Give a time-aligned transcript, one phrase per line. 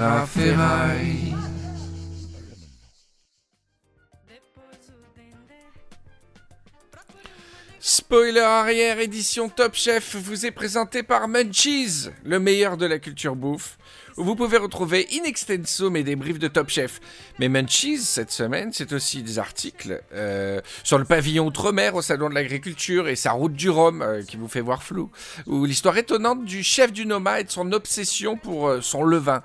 [0.00, 1.34] à ferraille.
[7.92, 13.34] Spoiler arrière édition Top Chef vous est présenté par Munchies, le meilleur de la culture
[13.34, 13.78] bouffe,
[14.16, 17.00] où vous pouvez retrouver in extenso mes débriefs de Top Chef.
[17.40, 22.28] Mais Munchies, cette semaine, c'est aussi des articles euh, sur le pavillon outre-mer au Salon
[22.28, 25.10] de l'Agriculture et sa route du Rhum, euh, qui vous fait voir flou,
[25.48, 29.42] ou l'histoire étonnante du chef du Noma et de son obsession pour euh, son levain,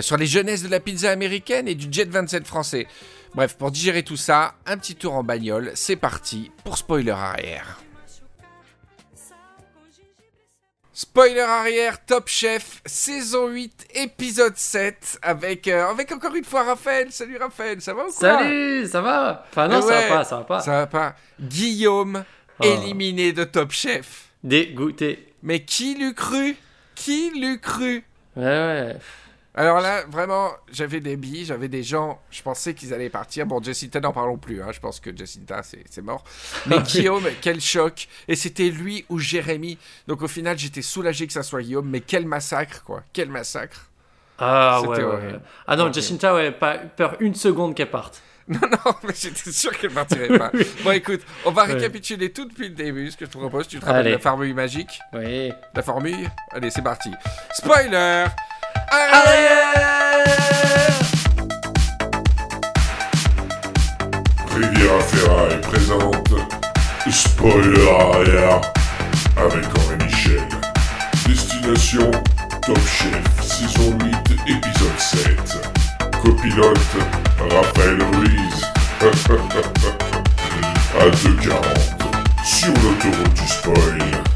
[0.00, 2.86] sur les jeunesses de la pizza américaine et du Jet 27 français.
[3.34, 7.78] Bref, pour digérer tout ça, un petit tour en bagnole, c'est parti pour spoiler arrière.
[10.98, 17.08] Spoiler arrière, Top Chef, saison 8, épisode 7, avec, euh, avec encore une fois Raphaël.
[17.12, 18.38] Salut Raphaël, ça va ou quoi?
[18.38, 19.44] Salut, ça va?
[19.50, 20.60] Enfin non, ça va pas, ça va pas.
[20.60, 21.14] Ça va pas.
[21.38, 22.24] Guillaume,
[22.60, 22.64] oh.
[22.64, 24.30] éliminé de Top Chef.
[24.42, 25.34] Dégoûté.
[25.42, 26.56] Mais qui l'eût cru?
[26.94, 28.02] Qui l'eût cru?
[28.34, 28.96] Ouais, ouais.
[29.58, 33.46] Alors là, vraiment, j'avais des billes, j'avais des gens, je pensais qu'ils allaient partir.
[33.46, 36.24] Bon, Jacinta, n'en parlons plus, hein, je pense que Jacinta, c'est mort.
[36.66, 38.06] Mais Guillaume, quel choc.
[38.28, 39.78] Et c'était lui ou Jérémy.
[40.08, 43.02] Donc au final, j'étais soulagé que ça soit Guillaume, mais quel massacre, quoi.
[43.14, 43.88] Quel massacre.
[44.38, 45.36] Ah ouais, ouais.
[45.66, 48.22] Ah non, Jacinta, ouais, pas peur une seconde qu'elle parte.
[48.48, 50.52] Non, non, mais j'étais sûr qu'elle partirait pas.
[50.84, 53.66] Bon, écoute, on va récapituler tout depuis le début, ce que je te propose.
[53.66, 55.00] Tu te rappelles la formule magique?
[55.14, 55.50] Oui.
[55.74, 56.30] La formule?
[56.52, 57.10] Allez, c'est parti.
[57.52, 58.26] Spoiler
[58.88, 59.84] Arrière
[64.54, 66.30] Riviera Ferraille présente
[67.10, 68.60] Spoiler Arrière
[69.36, 70.48] avec Henri Michel.
[71.26, 72.10] Destination
[72.64, 74.14] Top Chef, saison 8,
[74.46, 75.58] épisode 7.
[76.22, 76.96] Copilote
[77.50, 78.66] Raphaël Ruiz.
[80.98, 81.54] à 2,40
[82.44, 84.35] sur l'autoroute du spoil.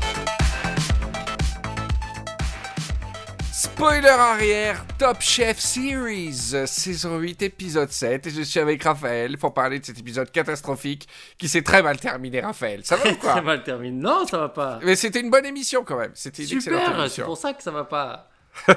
[3.80, 8.26] Spoiler arrière, Top Chef Series, saison 8, épisode 7.
[8.26, 11.98] Et je suis avec Raphaël pour parler de cet épisode catastrophique qui s'est très mal
[11.98, 12.84] terminé, Raphaël.
[12.84, 13.30] Ça va ou quoi?
[13.32, 13.96] Très mal terminé.
[13.96, 14.80] Non, ça va pas.
[14.84, 16.10] Mais c'était une bonne émission quand même.
[16.12, 18.28] C'était une Super, c'est pour ça que ça va pas.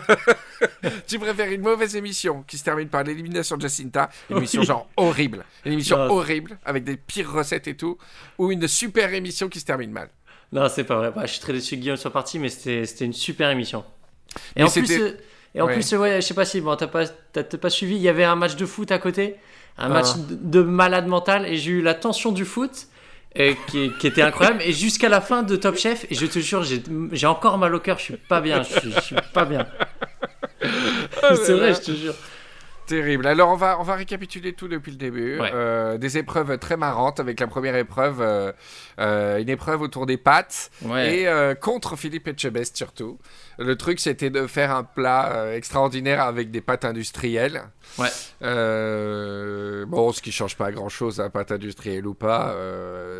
[1.05, 4.87] tu préfères une mauvaise émission qui se termine par l'élimination de Jacinta, une émission genre
[4.95, 7.97] horrible, une émission horrible avec des pires recettes et tout,
[8.37, 10.07] ou une super émission qui se termine mal?
[10.53, 11.11] Non, c'est pas vrai.
[11.11, 13.83] Bah, je suis très déçu que Guillaume soit parti, mais c'était une super émission.
[14.55, 15.17] Et en plus, euh,
[15.55, 17.95] et en plus, ouais, je sais pas si bon, t'as pas, pas suivi.
[17.95, 19.35] Il y avait un match de foot à côté,
[19.77, 20.19] un match ah.
[20.29, 22.87] de, malade mental, et j'ai eu la tension du foot.
[23.35, 26.63] Qui, qui, était incroyable et jusqu'à la fin de Top Chef et je te jure
[26.63, 29.65] j'ai encore mal au cœur je suis pas bien je je suis pas bien
[30.61, 32.13] ah, c'est vrai je te jure
[32.85, 33.27] Terrible.
[33.27, 35.37] Alors on va on va récapituler tout depuis le début.
[35.39, 38.51] Euh, des épreuves très marrantes avec la première épreuve, euh,
[38.99, 41.25] euh, une épreuve autour des pâtes et
[41.61, 43.19] contre Philippe Etchebest surtout.
[43.59, 47.63] Le truc c'était de faire un plat extraordinaire avec des pâtes industrielles.
[47.97, 48.09] Ouais.
[48.41, 52.55] bon, ce qui change pas grand chose, à pâte industrielle ou pas,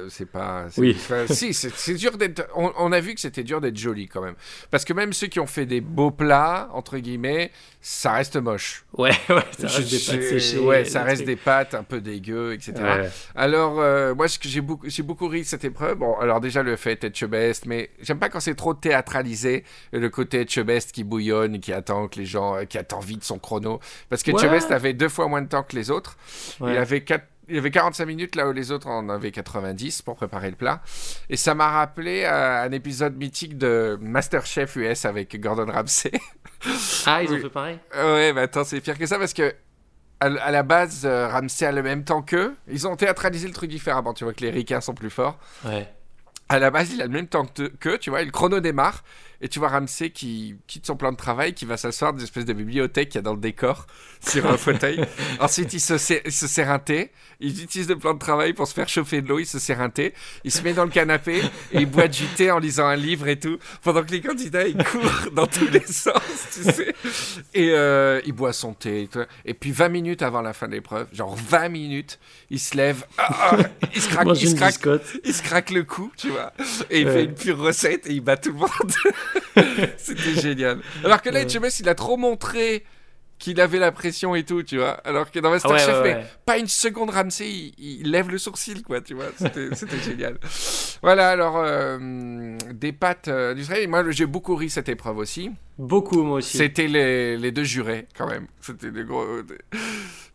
[0.09, 0.65] c'est pas.
[0.77, 0.97] Oui.
[1.29, 2.47] si, c'est dur d'être.
[2.55, 4.35] On, on, a vu que c'était dur d'être joli quand même,
[4.71, 7.51] parce que même ceux qui ont fait des beaux plats entre guillemets,
[7.81, 8.85] ça reste moche.
[8.93, 10.59] Ouais, ouais ça reste des pâtes séchées.
[10.59, 13.09] Ouais, ça reste des pâtes un peu dégueu, etc.
[13.35, 15.97] Alors, euh, moi, j'ai beaucoup, ri de cette épreuve.
[15.97, 20.22] Bon, alors déjà, le fait Etchebest, mais j'aime pas quand c'est trop théâtralisé, le côté
[20.31, 23.79] Etchebest qui bouillonne, qui attend que les gens, euh, qui attend vite son chrono.
[24.09, 26.17] Parce qu'Etchebest avait deux fois moins de temps que les autres.
[26.61, 27.03] Il avait
[27.49, 30.55] il y avait 45 minutes là où les autres en avaient 90 pour préparer le
[30.55, 30.81] plat.
[31.29, 36.11] Et ça m'a rappelé euh, un épisode mythique de Masterchef US avec Gordon Ramsay.
[37.05, 39.53] Ah, ils ont fait pareil Ouais, mais attends, c'est pire que ça parce que
[40.21, 42.55] à, la base, euh, Ramsay a le même temps qu'eux.
[42.69, 44.13] Ils ont théâtralisé le truc différemment.
[44.13, 45.37] Tu vois que les ricains sont plus forts.
[45.65, 45.85] Ouais.
[46.47, 48.21] À la base, il a le même temps qu'eux, tu vois.
[48.21, 49.03] Et le chrono démarre.
[49.43, 52.23] Et tu vois Ramsey qui quitte son plan de travail, qui va s'asseoir dans une
[52.23, 53.87] espèce de bibliothèque qu'il y a dans le décor,
[54.25, 55.05] sur un fauteuil.
[55.41, 55.95] Ensuite, il se,
[56.25, 57.11] il se sert un thé.
[57.41, 59.39] Il utilise le plan de travail pour se faire chauffer de l'eau.
[59.39, 60.13] Il se sert un thé.
[60.45, 61.41] Il se met dans le canapé
[61.73, 63.59] et il boit du thé en lisant un livre et tout.
[63.81, 66.21] Pendant que les candidats, ils courent dans tous les sens,
[66.53, 66.95] tu sais.
[67.53, 69.09] Et euh, il boit son thé.
[69.43, 72.17] Et, puis 20 minutes avant la fin de l'épreuve, genre 20 minutes,
[72.49, 73.05] il se lève.
[73.17, 73.57] Ah, ah,
[73.93, 76.53] il, se craque, il, se craque, il se craque le cou, tu vois.
[76.89, 78.69] Et il fait une pure recette et il bat tout le monde.
[79.97, 80.79] C'était génial.
[81.03, 82.83] Alors que là, HMS, il a trop montré
[83.39, 84.91] qu'il avait la pression et tout, tu vois.
[85.03, 89.15] Alors que dans Masterchef, mais pas une seconde, Ramsey, il, lève le sourcil, quoi, tu
[89.15, 89.25] vois.
[89.37, 90.37] C'était génial.
[91.01, 95.51] Voilà, alors, euh, des pâtes euh, du Moi, j'ai beaucoup ri cette épreuve aussi.
[95.77, 96.57] Beaucoup, moi aussi.
[96.57, 98.47] C'était les, les, deux jurés, quand même.
[98.61, 99.25] C'était des gros...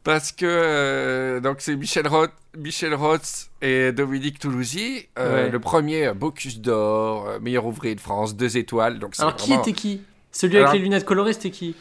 [0.04, 5.08] Parce que euh, donc c'est Michel Roth, Michel Roth et Dominique Toulouzy.
[5.16, 8.98] Le premier, Bocuse d'or, meilleur ouvrier de France, deux étoiles.
[8.98, 10.02] Donc Alors qui était qui?
[10.32, 11.74] Celui avec les lunettes colorées, c'était qui?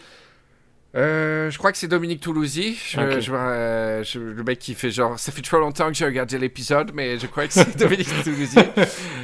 [0.97, 2.23] Euh, je crois que c'est Dominique.
[2.25, 6.05] Je, je- euh, je- le mec qui fait genre, ça fait trop longtemps que j'ai
[6.05, 8.57] regardé l'épisode, mais je crois que c'est Dominique Toulousy.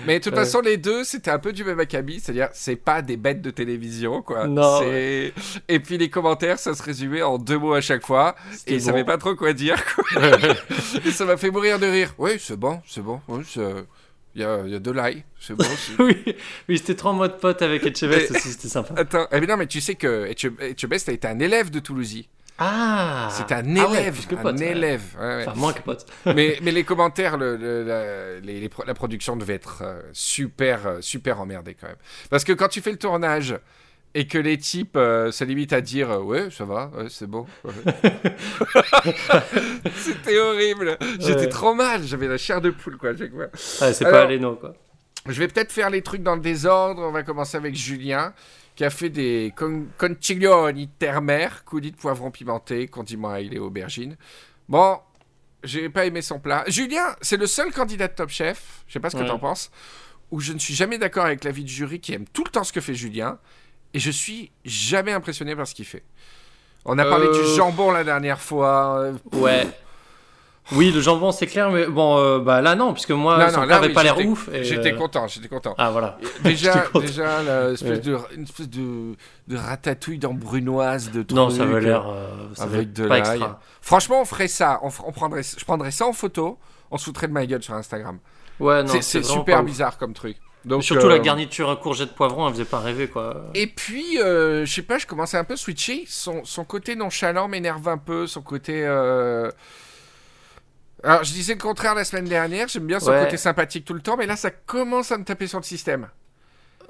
[0.06, 3.02] Mais de toute façon, les deux, c'était un peu du même acabit, c'est-à-dire, c'est pas
[3.02, 4.48] des bêtes de télévision, quoi.
[4.48, 4.82] Non,
[5.68, 8.36] Et puis les commentaires, ça se résumait en deux mots à chaque fois,
[8.68, 8.86] et ils bon.
[8.86, 10.04] savaient pas trop quoi dire, quoi.
[11.06, 12.14] et ça m'a fait mourir de rire.
[12.18, 13.20] Oui, c'est bon, c'est bon.
[13.28, 13.86] Oui, c'est-
[14.36, 15.64] il y a, il y a de l'ail, c'est bon.
[15.64, 16.36] c'est- oui,
[16.70, 18.94] oui c'était trop en mode pote avec Etchebest aussi, c'était sympa.
[18.98, 21.80] Attends, eh bien non, mais tu sais que Etche- Etchebest a été un élève de
[21.80, 22.30] Toulousy.
[22.60, 24.68] Ah C'était un Ah ouais, élève, plus que un ouais.
[24.68, 25.02] élève.
[25.20, 25.46] ouais.
[25.48, 26.06] Enfin, moins que pote.
[26.28, 30.02] mais, mais les commentaires, le, le- la, les- les pro- la production devait être euh,
[30.14, 31.96] super, euh, super emmerdée quand même.
[32.30, 33.56] Parce que quand tu fais le tournage
[34.16, 37.28] et que les types euh, se limitent à dire euh, ouais, ça va, ouais, c'est
[37.28, 37.46] bon.
[37.64, 37.72] ouais.
[39.96, 40.98] C'était horrible.
[41.20, 41.50] J'étais Ouais.
[41.50, 42.04] trop mal.
[42.04, 43.10] J'avais la chair de poule quoi.
[43.12, 43.48] à chaque fois.
[43.82, 44.74] Ah, c'est pas Aleno, quoi.
[45.28, 47.02] Je vais peut-être faire les trucs dans le désordre.
[47.02, 48.34] On va commencer avec Julien,
[48.76, 54.18] qui a fait des con- conchiglioni terre-mer, coulis de poivron pimenté, condiments à et aubergine.
[54.68, 55.00] Bon,
[55.64, 56.66] j'ai pas aimé son plat.
[56.68, 59.72] Julien, c'est le seul candidat de Top Chef, je sais pas ce que t'en penses,
[60.32, 62.66] où je ne suis jamais d'accord avec l'avis du jury qui aime tout le temps
[62.66, 63.40] ce que fait Julien,
[63.94, 66.04] et je suis jamais impressionné par ce qu'il fait.
[66.86, 69.00] On a parlé Euh, du jambon la dernière fois.
[69.00, 69.68] euh, Ouais.
[70.72, 73.60] Oui, le jambon, c'est clair, mais bon, euh, bah là, non, puisque moi, Non, son
[73.60, 74.50] non, plat là, avait oui, pas l'air ouf.
[74.62, 75.76] J'étais euh, content, j'étais content.
[75.78, 76.18] Ah, voilà.
[76.42, 78.00] Déjà, déjà l'espèce Ouais.
[78.00, 79.16] de, une espèce de,
[79.50, 82.08] de ratatouille dans brunoise de Non, ça trucs, avait l'air.
[82.08, 82.28] euh,
[82.60, 83.60] avec de pas extra.
[83.82, 84.80] Franchement, on ferait ça.
[84.84, 86.58] On, prendrait, je prendrais ça en photo.
[86.92, 88.20] On se foutrait de ma gueule sur Instagram.
[88.62, 89.66] Ouais, non, C'est- super ouf.
[89.66, 90.38] bizarre comme truc.
[90.66, 93.46] Donc, Surtout euh, la garniture à courgette poivron, elle faisait pas rêver, quoi.
[93.54, 96.06] Et puis, euh, je sais pas, je commençais un peu à switcher.
[96.08, 98.28] Son, son côté nonchalant m'énerve un peu.
[98.28, 98.82] Son côté.
[98.86, 99.52] euh,
[101.04, 102.68] Alors, je disais le contraire la semaine dernière.
[102.70, 103.24] J'aime bien son Ouais.
[103.26, 104.16] côté sympathique tout le temps.
[104.16, 106.08] Mais là, ça commence à me taper sur le système.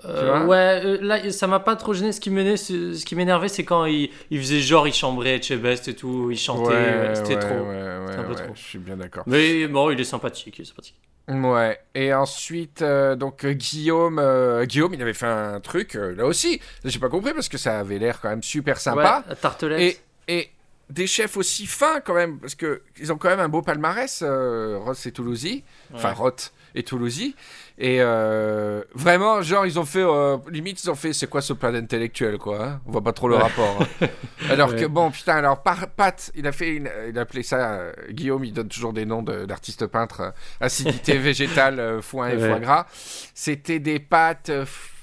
[0.05, 2.11] Euh, vois ouais, euh, là, ça m'a pas trop gêné.
[2.11, 5.35] Ce qui m'énervait, c'est- ce qui m'énervait, c'est quand il, il faisait genre, il chambrait
[5.37, 7.55] Etchebest et tout, il chantait, ouais, c'était ouais, trop.
[7.55, 7.77] Ouais,
[8.17, 8.53] un peu ouais, trop.
[8.53, 9.23] Je suis bien d'accord.
[9.27, 10.99] Mais bon, il est sympathique, il est sympathique.
[11.27, 11.79] Ouais.
[11.95, 16.25] Et ensuite, euh, donc euh, Guillaume, euh, Guillaume, il avait fait un truc euh, là
[16.25, 16.59] aussi.
[16.83, 19.23] J'ai pas compris parce que ça avait l'air quand même super sympa.
[19.29, 19.99] Ouais, tartelette.
[20.27, 20.49] Et, et
[20.89, 24.21] des chefs aussi fins quand même, parce que ils ont quand même un beau palmarès,
[24.21, 25.63] Ross et Toulousy.
[25.93, 26.15] Enfin, Ouais.
[26.15, 27.35] Roth et Toulousy.
[27.77, 31.53] Et euh, vraiment, genre, ils ont fait, euh, limite, ils ont fait, c'est quoi ce
[31.53, 32.81] plat d'intellectuel, quoi hein?
[32.85, 33.41] On voit pas trop le Ouais.
[33.43, 33.81] rapport.
[34.01, 34.07] hein.
[34.49, 34.81] Alors Ouais.
[34.81, 37.93] que, bon, putain, alors, par, Pat, il a fait, une, il a appelé ça, euh,
[38.11, 42.49] Guillaume, il donne toujours des noms de- d'artistes peintres, acidité végétale, foin et Ouais.
[42.49, 42.85] foie gras.
[43.33, 44.51] C'était des pâtes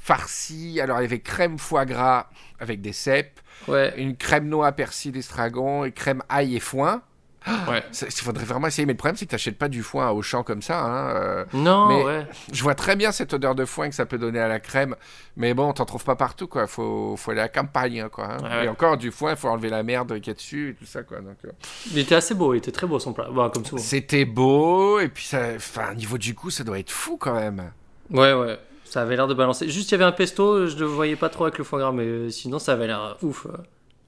[0.03, 2.29] farcies, alors il y avait crème foie gras
[2.59, 3.41] avec des cèpes,
[3.97, 7.03] une crème noix persil estragon et crème ail et foin.
[7.71, 7.83] Ouais.
[8.03, 10.43] Il faudrait vraiment essayer, mais le problème c'est que t'achètes pas du foin au champ
[10.43, 10.81] comme ça.
[10.85, 11.11] Hein.
[11.17, 12.27] euh, Non, Mais- ouais.
[12.53, 14.95] je vois très bien cette odeur de foin que ça peut donner à la crème,
[15.37, 16.67] mais bon, t'en trouves pas partout, quoi.
[16.67, 18.27] Faut, faut aller à la campagne, quoi.
[18.33, 18.39] hein.
[18.43, 18.65] Ouais, ouais.
[18.67, 20.87] Et encore, du foin, il faut enlever la merde qu'il y a dessus et tout
[20.87, 21.19] ça, quoi.
[21.21, 21.51] Donc, euh,
[21.93, 23.29] Il était assez beau, il était très beau son plat.
[23.31, 23.81] Bon, comme souvent.
[23.83, 27.35] C'était beau, et puis, ça, enfin, au niveau du goût, ça doit être fou quand
[27.35, 27.71] même.
[28.11, 28.59] Ouais, ouais.
[28.85, 29.69] Ça avait l'air de balancer.
[29.69, 31.93] Juste, il y avait un pesto, je le voyais pas trop avec le foie gras,
[31.93, 33.47] mais euh, sinon, ça avait l'air ouf.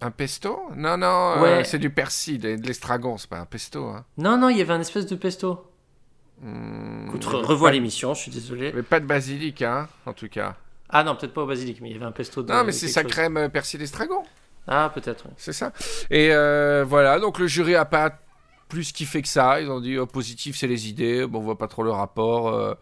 [0.04, 0.58] Un pesto?
[0.76, 3.87] Non, non, euh, c'est du persil, et de l'estragon, c'est pas un pesto.
[3.87, 4.04] Hein.
[4.19, 5.64] Non, non, il y avait un espèce de pesto.
[6.40, 8.72] Hmm, Écoute, re- revois pas- l'émission, je suis désolé.
[8.75, 10.56] Mais pas de basilic, hein, en tout cas.
[10.90, 12.52] Ah non, peut-être pas au basilic, mais il y avait un pesto de.
[12.52, 13.12] Non, mais de c'est sa chose.
[13.12, 14.22] crème euh, persil estragon.
[14.66, 15.25] Ah, peut-être.
[15.37, 15.72] C'est ça.
[16.10, 18.19] Et euh, voilà, donc le jury a pas
[18.69, 19.60] plus kiffé que ça.
[19.60, 21.26] Ils ont dit oh, positif, c'est les idées.
[21.26, 22.48] Bon, on voit pas trop le rapport.
[22.48, 22.74] euh,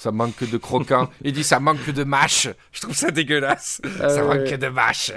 [0.00, 1.10] ça manque de croquant.
[1.22, 2.48] Il dit ça manque de mâche.
[2.72, 3.82] Je trouve ça dégueulasse.
[4.00, 4.38] Ah ça ouais.
[4.38, 5.12] manque de mâche.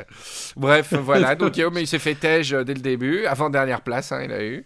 [0.58, 1.36] Bref, voilà.
[1.38, 3.26] Donc Guillaume, il s'est fait tège euh, dès le début.
[3.26, 4.66] Avant dernière place, hein, il a eu.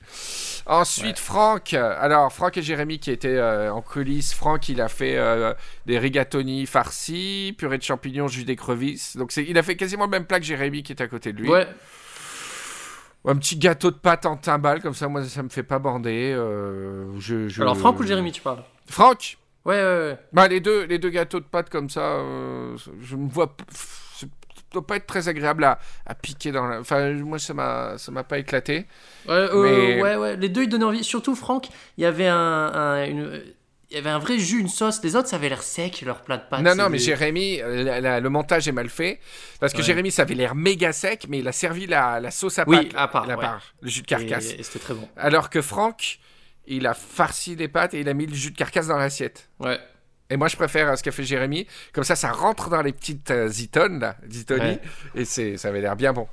[0.66, 1.76] Ensuite, Franck.
[1.76, 4.34] Alors, Franck et Jérémy qui étaient euh, en coulisses.
[4.34, 5.54] Franck, il a fait euh,
[5.86, 9.18] des rigatoni farcis, purée de champignons, jus d'écrevisse.
[9.18, 11.42] Donc, il a fait quasiment le même plat que Jérémy qui est à côté de
[11.42, 11.50] lui.
[11.50, 11.68] Ouais,
[13.26, 16.32] Un petit gâteau de pâte en timbale, comme ça, moi, ça me fait pas bander.
[17.20, 18.64] je, je- alors Franck ou Jérémy, tu parles?
[18.90, 20.18] Franck Ouais, ouais, ouais.
[20.34, 23.56] bah, les, deux, les deux gâteaux de pâte comme ça, euh, je me vois.
[23.70, 24.26] Ça
[24.74, 26.80] doit pas être très agréable à, à piquer dans la.
[26.80, 28.86] Enfin, moi, ça m'a ça m'a pas éclaté.
[29.28, 30.36] Ouais, euh, Mais- ouais, ouais.
[30.38, 31.04] Les deux, ils donnaient envie.
[31.04, 33.44] Surtout Franck, il y avait un, un- une-
[33.90, 35.02] il y avait un vrai jus, une sauce.
[35.04, 36.62] Les autres, ça avait l'air sec, leur plat de pâtes.
[36.62, 39.20] non, non, mais Jérémy, euh, la- la- le montage est mal fait.
[39.62, 39.84] Parce que Ouais.
[39.86, 42.78] Jérémy, ça avait l'air méga sec, mais il a servi la, la sauce à Oui,
[42.88, 42.94] pâte.
[42.98, 43.42] à part, la ouais.
[43.46, 44.52] part, le jus de carcasse.
[44.52, 45.08] Et, et c'était très bon.
[45.16, 46.20] Alors que Franck,
[46.68, 49.50] il a farci les pâtes et il a mis le jus de carcasse dans l'assiette.
[49.60, 49.80] Ouais.
[50.30, 51.66] Et moi, je préfère euh, ce qu'a fait Jérémy.
[51.94, 54.82] Comme ça, ça rentre dans les petites euh, zitones, là, zitoni, Ouais.
[55.16, 56.28] et c'est, ça avait l'air bien bon.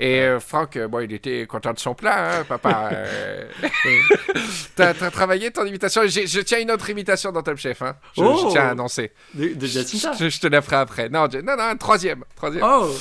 [0.00, 2.90] Et euh, Franck, euh, bon, il était content de son plat, hein, papa.
[2.92, 3.44] euh.
[4.74, 6.02] t'as, t'as travaillé ton imitation?
[6.06, 7.80] J'ai- je tiens une autre imitation dans Top Chef.
[7.82, 7.96] Hein.
[8.16, 8.48] Je, je Oh.
[8.50, 9.12] tiens à annoncer.
[9.34, 10.12] De, de Jacinta.
[10.18, 11.08] Je, je te la ferai après.
[11.08, 12.24] Non, je- non, non, un troisième.
[12.34, 12.64] troisième.
[12.66, 12.92] Oh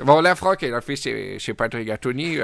[0.00, 2.38] Bon, là, Franck, il a fait chez, chez Patrick Gattoni.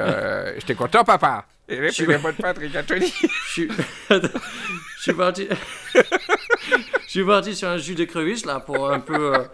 [0.58, 1.46] J'étais content, papa.
[1.68, 3.06] Et là, puis, pas de Patrick Gattoni.
[3.46, 3.68] Je suis...
[4.10, 5.48] Je suis parti...
[5.94, 9.34] Je suis parti sur un jus de crevice, là, pour un peu...
[9.34, 9.44] euh,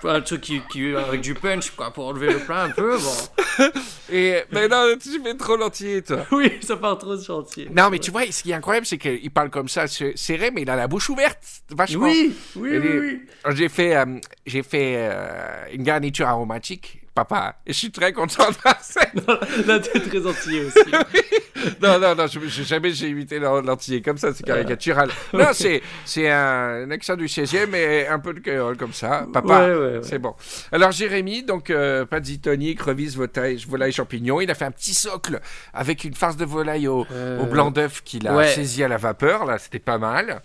[0.00, 2.98] pour un truc qui, qui, avec du punch, quoi, pour enlever le plat un peu,
[2.98, 3.70] bon.
[4.12, 6.26] Et, mais non, tu fais trop l'entier, toi.
[6.32, 7.68] Oui, ça part trop sur entier.
[7.74, 10.62] Non, mais tu vois, ce qui est incroyable, c'est qu'il parle comme ça, serré, mais
[10.62, 11.38] il a la bouche ouverte,
[11.70, 12.04] vachement.
[12.04, 13.22] Oui, oui, Et oui, les- oui.
[13.54, 14.04] J'ai fait, euh,
[14.44, 19.66] j'ai fait euh, une garniture aromatique, papa, et je suis très content de.
[19.66, 20.90] Là, t'es très entier aussi.
[21.82, 25.08] non, non, non, je, je- jamais j'ai imité l'antillais comme ça, c'est caricatural.
[25.32, 29.26] Non, c'est, c'est un, un accent du 16e et un peu de créole comme ça.
[29.32, 30.00] Papa, Ouais, ouais, ouais.
[30.02, 30.34] c'est bon.
[30.70, 34.40] Alors, Jérémy, donc, euh, pâte tonique, revise volaille, volaille champignon.
[34.40, 35.40] Il a fait un petit socle
[35.72, 38.98] avec une farce de volaille au, Euh, au blanc d'œuf qu'il a saisi à la
[38.98, 39.46] vapeur.
[39.46, 40.42] Là, c'était pas mal.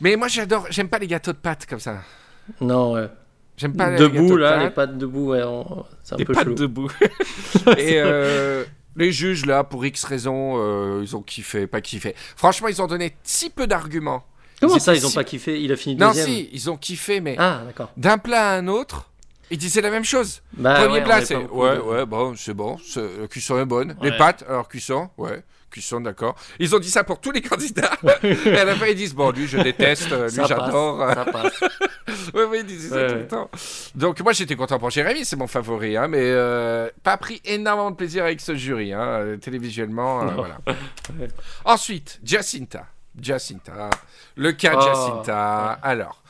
[0.00, 1.98] Mais moi, j'adore, j'aime pas les gâteaux de pâte comme ça.
[2.60, 3.08] Non, ouais.
[3.56, 6.44] J'aime pas les Debout, là, les pattes debout, ouais, on- c'est un Des peu pâtes
[6.44, 6.54] chelou.
[6.56, 6.90] debout.
[7.78, 8.64] et euh,
[8.96, 12.14] les juges, là, pour X raisons, euh, ils ont kiffé, pas kiffé.
[12.36, 14.24] Franchement, ils ont donné si peu d'arguments.
[14.60, 16.26] Comment Ils ça, ils ont si- pas kiffé Il a fini Non, deuxième.
[16.26, 17.62] si, ils ont kiffé, mais Ah,
[17.96, 19.10] d'un plat à un autre,
[19.50, 20.42] ils disaient la même chose.
[20.56, 23.64] Bah, Premier ouais, plat, c'est ouais, de- ouais, bon, c'est bon, c'est- la cuisson est
[23.66, 23.94] bonne.
[24.02, 25.42] Les pâtes, alors cuisson, ouais.
[26.00, 26.34] D'accord.
[26.58, 27.92] Ils ont dit ça pour tous les candidats.
[28.22, 31.08] et à la fin, ils disent Bon, lui, je déteste, lui, j'adore.
[31.14, 31.60] Ça passe.
[32.34, 33.20] Oui, oui, ils disaient ça Ouais, tout ouais.
[33.20, 33.50] le temps.
[33.94, 37.90] Donc, moi, j'étais content pour Jérémy, c'est mon favori, hein, mais euh, pas pris énormément
[37.90, 40.22] de plaisir avec ce jury, hein, euh, télévisuellement.
[40.22, 40.58] euh, voilà.
[41.18, 41.28] Ouais.
[41.64, 42.86] Ensuite, Jacinta.
[43.20, 43.90] Jacinta.
[44.36, 44.80] Le cas Oh.
[44.80, 45.78] Jacinta.
[45.82, 46.22] Alors.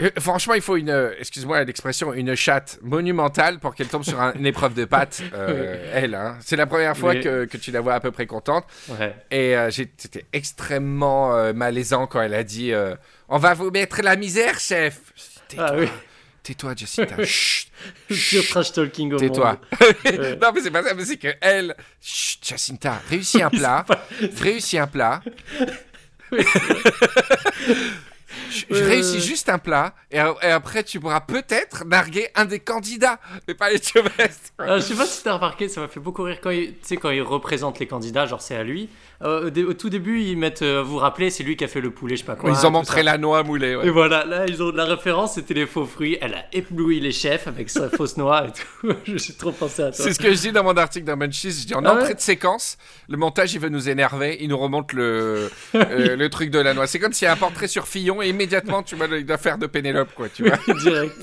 [0.00, 4.20] Euh, Franchement, il faut une, euh, excuse-moi l'expression, une chatte monumentale pour qu'elle tombe sur
[4.20, 5.22] un- une épreuve de pâte.
[5.34, 6.36] euh, elle, hein.
[6.40, 8.64] c'est la première fois que, que tu la vois à peu près contente.
[8.88, 9.14] Ouais.
[9.30, 12.72] Et euh, c'était extrêmement euh, malaisant quand elle a dit
[13.28, 15.00] On va vous mettre la misère, chef.
[15.48, 15.88] Tais-toi, Ah oui.
[16.42, 17.16] tais-toi, Jacinta.
[17.24, 17.68] Chut,
[18.08, 19.58] Pire trash talking au tais-toi.
[20.42, 23.84] non, mais c'est pas ça, mais c'est que elle, Chut, Jacinta, réussis un plat,
[24.40, 25.22] réussis un plat.
[28.50, 32.60] Je, réussis juste un plat et, a- et après tu pourras peut-être narguer un des
[32.60, 33.78] candidats, mais pas les
[34.56, 34.66] quoi.
[34.66, 37.10] Ah, je sais pas si t'as remarqué, ça m'a fait beaucoup rire quand il, quand
[37.10, 38.88] il représente les candidats, genre c'est à lui.
[39.20, 41.80] Euh, au, tout début, ils mettent, euh, vous vous rappelez, c'est lui qui a fait
[41.80, 42.50] le poulet, je sais pas quoi.
[42.50, 43.74] Ils ont montré la noix moulée.
[43.74, 43.86] ouais.
[43.88, 46.16] Et voilà, là, ils ont de la référence, c'était les faux fruits.
[46.20, 48.92] Elle a ébloui les chefs avec sa fausse noix et tout.
[49.04, 50.04] je suis trop pensé à toi.
[50.04, 51.50] C'est ce que je dis dans mon article dans Munchies.
[51.62, 54.50] Je dis en Ah entrée ouais de séquence, le montage il veut nous énerver, il
[54.50, 56.86] nous remonte le, euh, le truc de la noix.
[56.86, 59.66] C'est comme s'il y a un portrait sur Fillon et immédiatement tu vois l'affaire de
[59.66, 60.58] Pénélope quoi, tu vois.
[60.80, 61.16] Direct.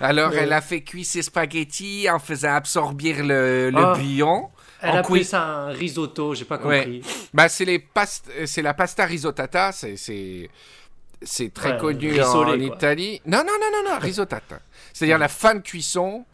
[0.00, 0.38] Alors Ouais.
[0.42, 3.94] elle a fait cuire ses spaghettis en faisant absorber le, le Ah.
[3.96, 4.48] bouillon.
[4.84, 6.80] Elle En a pris ça un risotto, j'ai pas Ouais.
[6.84, 7.02] compris.
[7.32, 12.66] Bah c'est les past- c'est la pasta risottata, c'est c'est très Ouais, connu rissolé, en
[12.68, 12.76] quoi.
[12.76, 13.22] Italie.
[13.26, 14.58] Non non non non non, risottata.
[14.92, 16.24] C'est-à-dire la fin de cuisson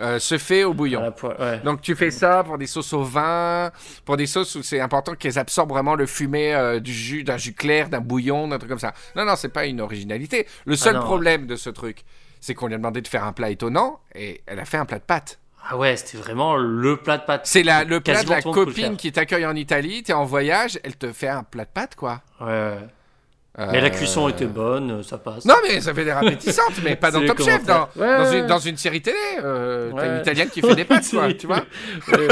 [0.00, 1.12] euh, se fait au bouillon.
[1.40, 1.58] Ouais.
[1.64, 3.72] Donc tu fais ça pour des sauces au vin,
[4.04, 7.36] pour des sauces où c'est important qu'elles absorbent vraiment le fumet euh, du jus, d'un
[7.36, 8.94] jus clair, d'un bouillon, d'un truc comme ça.
[9.16, 10.46] Non, non, c'est pas une originalité.
[10.66, 12.04] Le seul non, problème de ce truc,
[12.40, 14.84] c'est qu'on lui a demandé de faire un plat étonnant et elle a fait un
[14.86, 15.40] plat de pâtes.
[15.70, 17.42] Ah ouais, c'était vraiment le plat de pâtes.
[17.44, 20.96] C'est la, le plat de la copine qui t'accueille en Italie, t'es en voyage, elle
[20.96, 22.22] te fait un plat de pâtes, quoi.
[22.40, 22.78] Ouais, ouais.
[23.58, 25.44] Euh, Mais la cuisson était bonne, euh, ça passe.
[25.44, 27.88] Non, mais ça fait des appétissantes, mais pas dans Top Chef, dans.
[27.96, 29.16] Ouais, dans, une, dans une série télé.
[29.42, 31.64] Euh, T'as une italienne qui fait des pâtes, quoi, tu vois.
[32.12, 32.28] Ouais.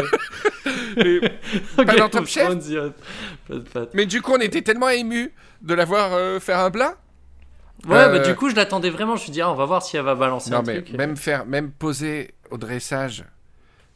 [1.85, 2.91] Pas dans Top Chef euh,
[3.47, 3.91] Plat de pâtes.
[3.95, 6.95] Mais du coup, on était tellement émus de la voir euh, faire un plat.
[7.89, 9.17] Ouais, Euh, bah du coup, je l'attendais vraiment.
[9.17, 10.83] Je me suis dit, ah, on va voir si elle va balancer Non, un mais
[10.83, 10.97] truc.
[10.97, 13.25] même faire, même poser au dressage,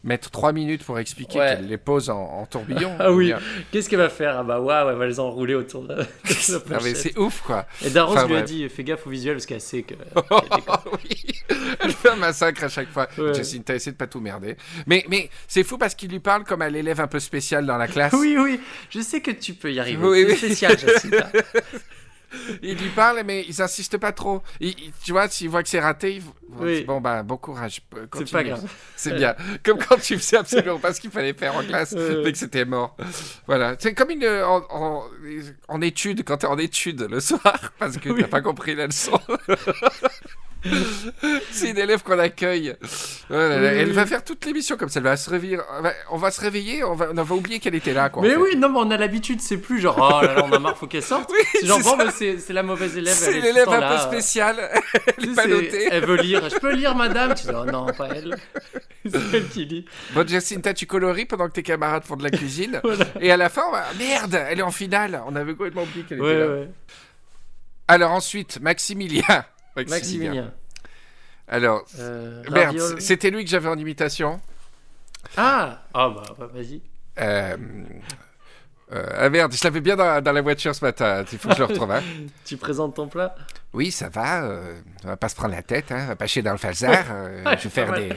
[0.03, 1.57] mettre trois minutes pour expliquer Ouais.
[1.57, 2.97] qu'elle les pose en, en tourbillon.
[2.99, 3.33] Ah oui.
[3.71, 4.39] Qu'est-ce qu'elle va faire?
[4.39, 7.67] Ah bah ouais, elle va les enrouler autour de la c'est ouf, quoi.
[7.85, 9.95] Et Darros Enfin, lui a dit, fais gaffe au visuel parce qu'elle sait que.
[11.05, 11.43] oui.
[11.81, 13.09] Elle fait un massacre à chaque fois.
[13.19, 13.35] Ouais.
[13.35, 14.57] Jacinta essaie de pas tout merder.
[14.87, 17.77] Mais, mais c'est fou parce qu'il lui parle comme à l'élève un peu spécial dans
[17.77, 18.13] la classe.
[18.19, 20.03] oui, oui, je sais que tu peux y arriver.
[20.03, 20.37] Oui, oui.
[20.37, 21.31] spécial, Jacinta.
[22.63, 24.43] Il lui parle, mais ils insistent pas trop.
[24.61, 26.23] Il- il- tu vois, s'il voit que c'est raté, il...
[26.59, 26.83] Oui.
[26.85, 27.81] bon, bah, bon courage.
[27.97, 28.63] euh, C'est pas grave.
[28.97, 29.35] C'est bien.
[29.65, 32.23] Comme quand tu faisais absolument pas ce qu'il fallait faire en classe, Euh.
[32.25, 32.97] mais que c'était mort.
[33.47, 33.77] Voilà.
[33.79, 35.05] C'est comme une, euh, en, en,
[35.69, 38.21] en étude, quand t'es en étude le soir, parce que Oui.
[38.23, 39.19] t'as pas compris la leçon.
[41.53, 42.75] C'est une élève qu'on accueille.
[43.29, 45.01] Voilà, Oui, elle va faire toute l'émission comme ça.
[45.01, 45.59] Elle va se réveiller.
[46.11, 46.85] on va- se réveiller.
[46.85, 48.09] On va, on va oublier qu'elle était là.
[48.11, 48.37] Quoi, en Mais fait.
[48.37, 50.77] oui, non, mais on a l'habitude, c'est plus genre, oh là là, on a marre,
[50.77, 51.31] faut qu'elle sorte.
[51.33, 53.15] Oui, c'est genre, bon, c'est la mauvaise élève.
[53.15, 54.71] C'est l'élève un peu spéciale.
[55.19, 55.89] Elle est pas notée.
[55.91, 56.49] Elle veut lire.
[56.51, 57.35] Je peux lire, madame?
[57.35, 58.37] Tu dis, oh non, pas elle.
[59.11, 59.85] c'est elle qui lit.
[60.13, 62.81] Bon, Jacinta, tu coloris pendant que tes camarades font de la cuisine?
[62.85, 63.07] Voilà.
[63.21, 63.85] Et à la fin, on va...
[63.99, 65.23] merde, elle est en finale.
[65.27, 66.47] On avait complètement oublié qu'elle était là.
[66.49, 66.69] ouais.
[67.89, 69.45] Alors ensuite, Maximilien.
[69.77, 70.53] Maximilien.
[71.49, 71.85] Alors,
[72.51, 74.41] merde, c'était lui que j'avais en imitation.
[75.37, 76.83] Ah Ah bah, bah vas-y.
[77.19, 77.57] Euh,
[78.93, 81.25] euh, ah merde, je l'avais bien dans, la voiture ce matin.
[81.31, 81.91] Il faut que je le retrouve.
[81.91, 82.03] Hein.
[82.45, 83.35] tu présentes ton plat
[83.73, 84.43] Oui, ça va.
[84.43, 85.93] Euh, on va pas se prendre la tête.
[85.93, 86.01] Hein.
[86.05, 87.05] On va pas chier dans le falzar.
[87.11, 88.09] Euh, je vais faire des,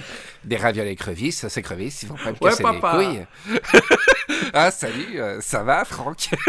[0.44, 1.48] des ravioles écrevisses.
[1.48, 3.26] Ces crevisses, ils vont pas me casser les couilles.
[4.54, 6.30] ah, salut, ça va, Franck?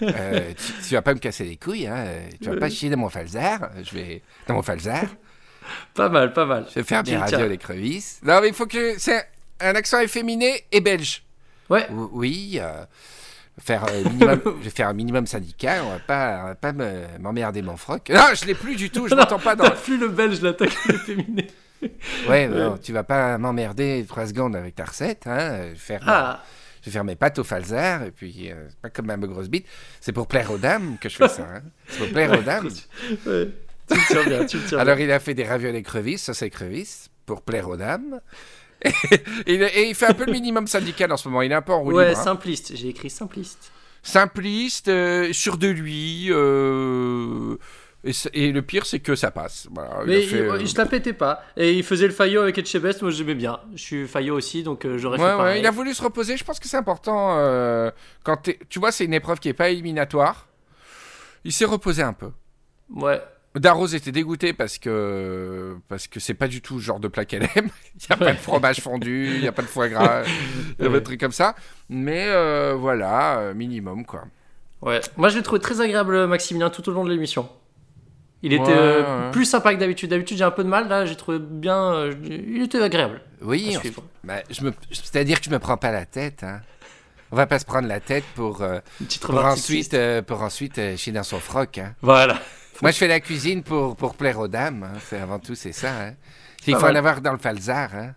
[0.00, 1.86] Tu, tu, vas pas me casser les couilles.
[1.86, 2.06] Hein.
[2.42, 3.70] Tu vas pas chier dans mon falzar.
[3.82, 5.04] Je vais dans mon falzar.
[5.94, 6.66] Pas mal, pas mal.
[6.68, 8.20] Je vais faire des ravioles écrevisses.
[8.22, 8.98] Non, mais il faut que.
[8.98, 9.26] C'est
[9.60, 11.22] un accent efféminé et belge.
[11.70, 11.86] Ouais.
[11.90, 12.60] Oui.
[13.60, 16.72] Faire, euh, minimum, je vais faire un minimum syndical, on va pas, va pas
[17.20, 18.10] m'emmerder mon froc.
[18.10, 19.70] Non, je l'ai plus du tout, je m'entends pas dans.
[19.70, 21.46] plus le belge, l'attaque féminine.
[22.28, 25.26] ouais, non, tu vas pas m'emmerder trois secondes avec ta recette.
[25.26, 26.42] Hein, faire, ah.
[26.82, 29.66] Je vais faire mes pâtes au falzar, et puis, euh, pas comme ma grosse bite.
[30.00, 31.42] C'est pour plaire aux dames que je fais ça.
[31.42, 31.62] Hein.
[31.88, 32.68] C'est pour plaire aux dames.
[33.26, 33.50] ouais.
[33.88, 36.34] Tu me tiens bien, tu me tiens Alors, il a fait des ravioles crevisses, ça
[36.34, 38.20] c'est crevisses, pour plaire aux dames.
[39.46, 41.42] et, il fait un peu le minimum syndical en ce moment.
[41.42, 42.24] Il est un peu en roue Ouais, libre, hein.
[42.24, 42.76] simpliste.
[42.76, 43.72] J'ai écrit simpliste.
[44.02, 46.26] Simpliste, euh, sûr de lui.
[46.30, 47.56] Euh,
[48.34, 49.68] et, le pire, c'est que ça passe.
[50.06, 51.42] Mais il euh, je la pétais pas.
[51.56, 53.00] Et il faisait le Fayot avec Etchebest.
[53.00, 53.60] Moi, j'aimais bien.
[53.74, 55.60] Je suis Fayot aussi, donc j'aurais fait pareil.
[55.60, 56.36] il a voulu se reposer.
[56.36, 57.38] Je pense que c'est important.
[58.22, 60.48] quand tu vois, c'est une épreuve qui est pas éliminatoire.
[61.44, 62.30] Il s'est reposé un peu.
[62.94, 63.20] Ouais.
[63.54, 67.24] Darroze était dégoûté parce que parce que c'est pas du tout le genre de plat
[67.24, 67.68] qu'elle aime.
[67.94, 70.24] il n'y a pas de fromage fondu, il n'y a pas de foie gras,
[70.78, 71.54] il y a pas de trucs comme ça.
[71.88, 74.24] Mais euh, voilà, euh, minimum quoi.
[74.82, 75.00] Ouais.
[75.16, 77.48] Moi je l'ai trouvé très agréable Maximilien tout au long de l'émission.
[78.42, 80.10] Il était euh, plus sympa que d'habitude.
[80.10, 82.10] D'habitude j'ai un peu de mal, là j'ai trouvé bien.
[82.24, 83.20] il était agréable.
[83.40, 83.78] Oui.
[84.24, 84.72] Bah, me...
[84.90, 86.42] C'est-à-dire que je me prends pas la tête.
[86.42, 86.60] Hein.
[87.30, 88.62] On va pas se prendre la tête pour,
[89.22, 89.96] pour ensuite,
[90.26, 91.78] pour ensuite chier dans son froc.
[91.78, 91.94] Hein.
[92.02, 92.38] Voilà.
[92.82, 94.82] Moi, je fais la cuisine pour, pour plaire aux dames.
[94.82, 94.98] Hein.
[95.08, 95.92] C'est, avant tout, c'est ça.
[95.92, 96.14] Hein.
[96.66, 97.94] Il faut en avoir dans le falzar.
[97.94, 98.14] Hein.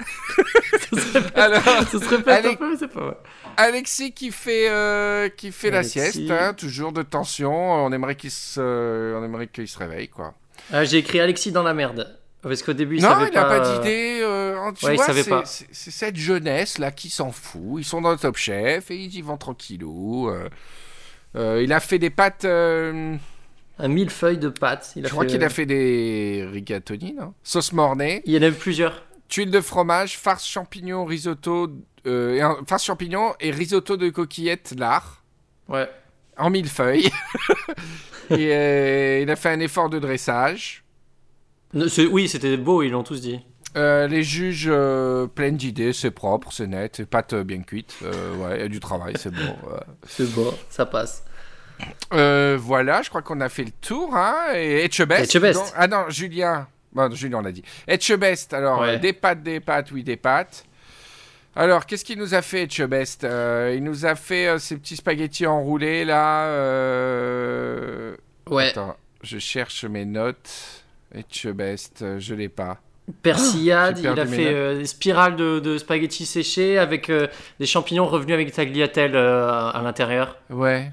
[1.34, 3.16] Alors, ça se répète un peu, mais c'est pas vrai.
[3.56, 7.52] Alexis qui fait, euh, qui fait la sieste, hein, toujours de tension.
[7.52, 10.34] On aimerait qu'il se, on aimerait qu'il se réveille, quoi.
[10.72, 12.18] Ah, j'ai écrit Alexis dans la merde.
[12.40, 14.20] Parce qu'au début, il non, savait il n'a pas, d'idée.
[14.22, 17.78] Euh, tu vois, c'est, c'est, c'est cette jeunesse là qui s'en fout.
[17.78, 20.28] Ils sont dans le Top Chef et ils y vont tranquillou.
[20.28, 20.48] Euh,
[21.34, 22.46] euh il a fait des pâtes
[23.78, 24.92] un millefeuille de pâtes.
[24.96, 27.34] Il Je crois qu'il a fait des rigatoni, non?
[27.42, 28.22] Sauce mornay.
[28.24, 29.04] Il y en a plusieurs.
[29.28, 31.68] Tuile de fromage, farce champignon, risotto,
[32.06, 35.22] euh, farce champignon et risotto de coquillettes lard.
[35.68, 35.88] Ouais.
[36.38, 37.10] En millefeuille.
[38.30, 40.84] et euh, il a fait un effort de dressage.
[41.74, 43.40] Oui, c'était beau, ils l'ont tous dit.
[43.76, 47.94] Euh, les juges euh, pleins d'idées, c'est propre, c'est net, pâte bien cuite.
[48.02, 49.54] ouais, il y a du travail, c'est bon.
[50.06, 51.22] C'est bon, ça passe.
[52.12, 54.16] Euh, voilà, je crois qu'on a fait le tour.
[54.16, 55.24] Hein, et Etchebest.
[55.24, 55.74] Etchebest.
[55.76, 56.66] ah non, Julien.
[56.92, 57.62] Bon, Julien, on l'a dit.
[57.86, 60.64] Etchebest, alors, des pâtes, des pâtes, oui, des pâtes.
[61.54, 64.96] Alors, qu'est-ce qu'il nous a fait, Etchebest euh, Il nous a fait euh, ces petits
[64.96, 66.46] spaghettis enroulés, là.
[66.46, 68.16] Euh...
[68.48, 68.68] Ouais.
[68.68, 70.84] Attends, je cherche mes notes.
[71.12, 72.78] Etchebest, je l'ai pas.
[73.22, 78.52] Persillade, il a fait des spirales de, de, spaghettis séchés avec des champignons revenus avec
[78.52, 80.36] tagliatelle à l'intérieur.
[80.50, 80.92] Ouais.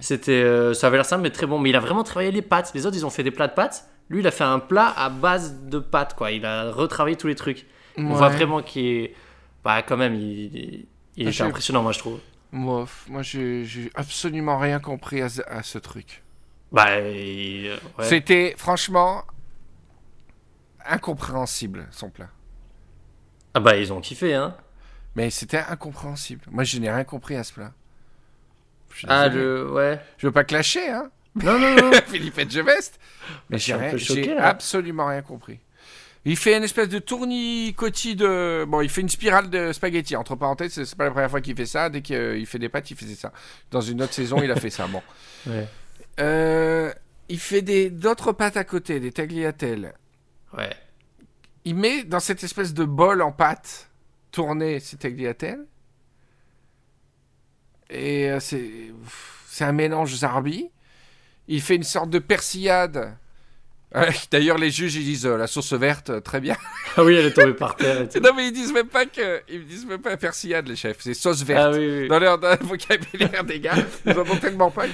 [0.00, 1.58] C'était, euh, ça avait l'air simple mais très bon.
[1.58, 2.72] Mais il a vraiment travaillé les pâtes.
[2.74, 3.88] Les autres, ils ont fait des plats de pâtes.
[4.08, 6.30] Lui, il a fait un plat à base de pâtes, quoi.
[6.30, 7.66] Il a retravaillé tous les trucs.
[7.96, 9.14] On voit vraiment qu'il est,
[9.62, 12.18] bah, quand même, il, il était impressionnant, moi, je trouve.
[12.52, 16.22] Moi, moi, j'ai absolument rien compris à, ce truc.
[16.70, 16.86] Bah,
[18.00, 19.24] c'était franchement
[20.86, 22.28] incompréhensible son plat.
[23.54, 24.56] Ah bah, ils ont kiffé, hein.
[25.14, 26.44] Mais c'était incompréhensible.
[26.50, 27.72] Moi, je n'ai rien compris à ce plat.
[29.08, 29.70] Ah, le.
[29.70, 30.00] Ouais.
[30.18, 31.10] Je veux pas clasher, hein.
[31.42, 31.90] Non, non, non.
[32.06, 32.98] Philippe Edgevest.
[33.50, 33.74] Mais j'ai
[34.38, 35.58] absolument rien compris.
[36.26, 38.64] Il fait une espèce de tournicotis de.
[38.66, 40.16] Bon, il fait une spirale de spaghetti.
[40.16, 41.90] Entre parenthèses, c'est pas la première fois qu'il fait ça.
[41.90, 43.32] Dès qu'il fait des pâtes, il faisait ça.
[43.70, 44.86] Dans une autre saison, il a fait ça.
[44.86, 45.02] Bon.
[45.46, 45.68] Ouais.
[46.20, 46.90] Euh,
[47.28, 49.92] il fait des d'autres pâtes à côté, des tagliatelles.
[50.56, 50.70] Ouais.
[51.66, 53.90] Il met dans cette espèce de bol en pâte
[54.32, 55.66] tourné ces tagliatelles.
[57.94, 58.70] Et euh, c'est,
[59.46, 60.68] c'est un mélange zarbi.
[61.48, 63.16] Il fait une sorte de persillade.
[64.30, 66.56] D'ailleurs, les juges, ils disent euh, la sauce verte, euh, très bien.
[66.96, 68.06] Ah oui, elle est tombée par terre.
[68.22, 70.98] non, mais ils disent même pas que, ils disent même pas persillade, les chefs.
[71.00, 71.72] C'est sauce verte.
[71.74, 72.08] Ah, oui, oui.
[72.08, 74.86] Dans leur vocabulaire des gars, ils ont tellement pas.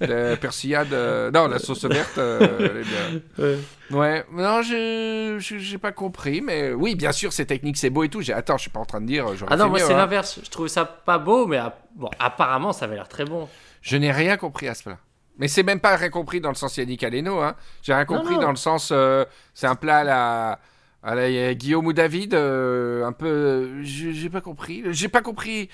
[0.00, 0.92] La persillade,
[1.32, 3.56] non, la sauce verte, elle est bien.
[3.90, 4.24] Ouais.
[4.32, 8.22] non, j'ai pas compris, mais oui, bien sûr, c'est technique, c'est beau et tout.
[8.32, 9.26] Attends, je suis pas en train de dire.
[9.48, 9.96] Ah non, moi c'est hein.
[9.96, 10.38] l'inverse.
[10.44, 11.58] Je trouve ça pas beau, mais
[11.96, 13.48] bon, apparemment, ça avait l'air très bon.
[13.82, 14.98] Je n'ai rien compris à ce plat.
[15.38, 17.40] Mais c'est même pas rien compris dans le sens Yannick Aleno.
[17.40, 17.56] Hein.
[17.82, 18.90] J'ai rien compris dans le sens.
[18.92, 20.60] Euh, c'est un plat à la,
[21.02, 22.34] à la Guillaume ou David.
[22.34, 23.82] Euh, un peu.
[23.82, 24.84] J'ai pas compris.
[24.90, 25.70] J'ai pas compris.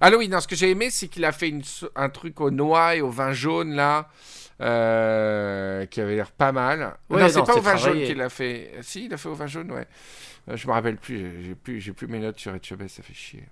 [0.00, 1.62] Ah oui, non, ce que j'ai aimé, c'est qu'il a fait une,
[1.94, 4.08] un truc au noix et au vin jaune là.
[4.58, 6.96] Euh, qui avait l'air pas mal.
[7.10, 8.72] non, c'est pas au vin jaune qu'il a fait.
[8.80, 9.86] Si, il a fait au vin jaune, ouais.
[10.48, 11.44] je me rappelle plus.
[11.44, 13.44] J'ai plus, j'ai plus mes notes sur Etchebest, ça fait chier.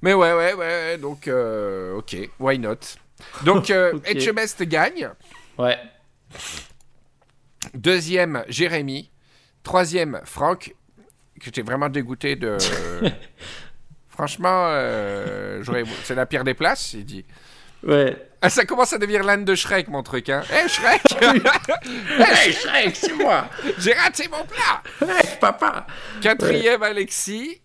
[0.00, 0.98] Mais ouais, ouais, ouais.
[0.98, 2.76] Donc, ok, why not?
[3.44, 3.98] Donc, euh,
[4.60, 5.10] gagne.
[5.58, 5.78] Ouais.
[7.74, 9.10] Deuxième, Jérémy.
[9.62, 10.74] Troisième, Franck,
[11.38, 12.58] que j'étais vraiment dégoûté de.
[14.14, 15.62] Franchement, euh,
[16.04, 17.24] c'est la pire des places, il dit.
[17.82, 18.16] Ouais.
[18.40, 20.28] Ah, ça commence à devenir l'âne de Shrek, mon truc.
[20.28, 20.42] Hein.
[20.50, 21.02] Hé, hey, Shrek
[22.46, 23.48] Hé, Shrek, c'est moi
[23.78, 25.86] J'ai raté mon plat Hé, papa
[26.20, 27.60] Quatrième, Alexis.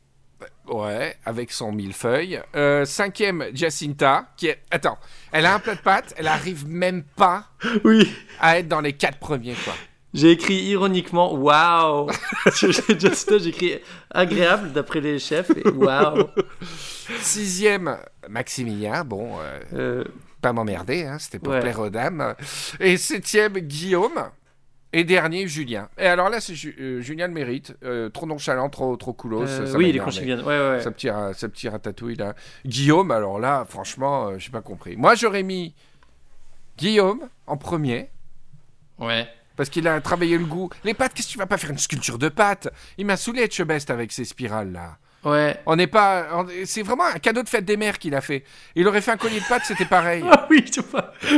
[0.67, 2.41] Ouais, avec son millefeuille.
[2.55, 4.61] Euh, cinquième, Jacinta, qui est...
[4.71, 4.97] Attends,
[5.31, 7.45] elle a un plat de pâtes, elle arrive même pas
[7.83, 8.11] oui.
[8.39, 9.73] à être dans les quatre premiers, quoi.
[10.13, 12.09] J'ai écrit ironiquement waouh.
[12.55, 16.25] J'ai écrit agréable d'après les chefs et waouh.
[17.21, 20.03] Sixième, Maximilien, bon, euh, euh.
[20.41, 22.35] pas m'emmerder, hein, c'était pour plaire aux dames.
[22.79, 24.31] Et septième, Guillaume.
[24.91, 25.87] Et dernier, Julien.
[25.99, 27.75] Et alors là, c'est euh, Julien le mérite.
[27.83, 29.47] Euh, trop nonchalant, trop, trop coolos.
[29.47, 30.39] Euh, oui, il est conçu bien.
[30.39, 30.81] Ouais, ouais.
[30.81, 32.33] Ce petit, ce petit ratatouille là.
[32.65, 34.95] Guillaume, alors là, franchement, j'ai pas compris.
[34.97, 35.75] Moi, j'aurais mis
[36.77, 38.09] Guillaume en premier.
[38.97, 39.27] Ouais.
[39.59, 40.69] Parce qu'il a travaillé le goût.
[40.85, 42.69] Les pâtes, qu'est-ce que tu vas pas faire une sculpture de pâtes?
[42.97, 44.95] Il m'a saoulé Etchebest avec ses spirales là.
[45.25, 45.59] Ouais.
[45.65, 46.45] On n'est pas.
[46.63, 48.45] C'est vraiment un cadeau de fête des mères qu'il a fait.
[48.73, 50.23] Il aurait fait un collier de pâtes, c'était pareil.
[50.31, 50.63] ah oui,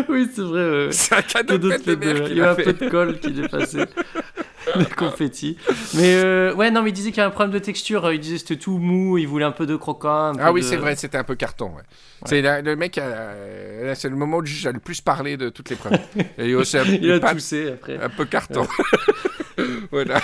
[0.07, 0.89] oui c'est vrai.
[0.91, 2.27] C'est un cadeau, de fête des mères.
[2.29, 3.87] Il y a un peu de colle qui dépassait.
[4.75, 5.57] le confetti.
[5.95, 8.11] Mais euh, ouais, non, mais il disait qu'il y avait un problème de texture.
[8.11, 10.33] Il disait c'était tout mou, il voulait un peu de croquant.
[10.39, 11.71] ah oui, c'est vrai, c'était un peu carton.
[12.25, 12.99] C'est le mec,
[13.95, 15.99] c'est le moment où j'ai le plus parlé de toutes les preuves.
[16.37, 17.97] Et il, a toussé après.
[18.01, 18.67] Un peu carton.
[19.91, 20.19] voilà.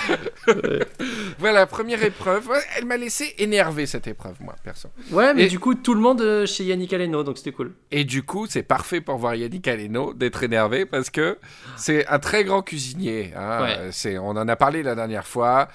[1.38, 2.50] voilà, première épreuve.
[2.76, 4.88] Elle m'a laissé énervé cette épreuve, moi, perso.
[5.10, 7.72] Ouais, mais du coup, tout le monde euh, chez Yannick Aleno, donc c'était cool.
[7.90, 11.38] Et du coup, c'est parfait pour voir Yannick Aleno d'être énervé parce que
[11.76, 13.32] c'est un très grand cuisinier.
[13.36, 13.88] Hein.
[13.90, 15.68] C'est, on en a parlé la dernière fois.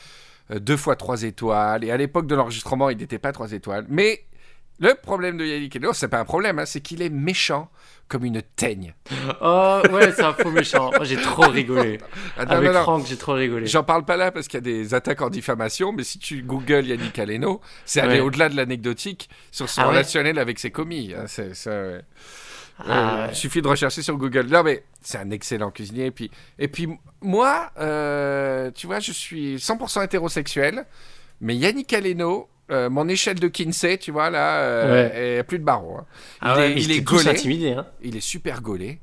[0.51, 1.83] Euh, deux fois trois étoiles.
[1.83, 3.85] Et à l'époque de l'enregistrement, il n'était pas trois étoiles.
[3.89, 4.23] Mais
[4.79, 7.69] le problème de Yannick Aleno, c'est pas un problème, hein, c'est qu'il est méchant
[8.07, 8.93] comme une teigne.
[9.41, 10.91] Oh ouais, c'est un faux méchant.
[10.91, 11.99] Moi j'ai trop rigolé.
[12.37, 13.67] Avec Franck, j'ai trop rigolé.
[13.67, 16.43] J'en parle pas là parce qu'il y a des attaques en diffamation, mais si tu
[16.43, 21.13] googles Yannick Aleno, c'est aller au-delà de l'anecdotique sur son ah relationnel avec ses commis.
[21.17, 21.53] Hein, c'est,
[22.79, 24.47] ah Il suffit de rechercher sur Google.
[24.47, 26.07] Non, mais c'est un excellent cuisinier.
[26.07, 26.87] Et puis, et puis
[27.21, 30.85] moi, euh, tu vois, je suis 100% hétérosexuel,
[31.41, 35.63] mais Yannick Aleno, euh, mon échelle de Kinsey, tu vois, là, euh, a plus de
[35.63, 35.97] barreaux.
[35.99, 36.05] Hein.
[36.41, 37.29] Ah il est, gaulé.
[37.29, 37.85] Intimidé, hein.
[38.01, 38.99] Il est super gaulé.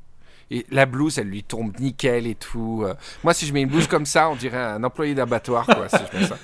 [0.51, 2.83] Et la blouse, elle lui tombe nickel et tout.
[2.85, 2.95] Euh.
[3.23, 5.97] Moi, si je mets une blouse comme ça, on dirait un employé d'abattoir, quoi, si
[6.13, 6.39] je mets ça.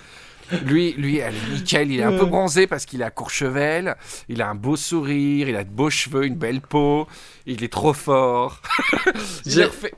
[0.64, 1.90] Lui, lui, elle est nickel.
[1.90, 3.96] Il est un peu bronzé parce qu'il a Courchevel.
[4.28, 5.48] Il a un beau sourire.
[5.48, 7.08] Il a de beaux cheveux, une belle peau.
[7.46, 8.62] Il est trop fort.
[9.46, 9.94] j'ai refait.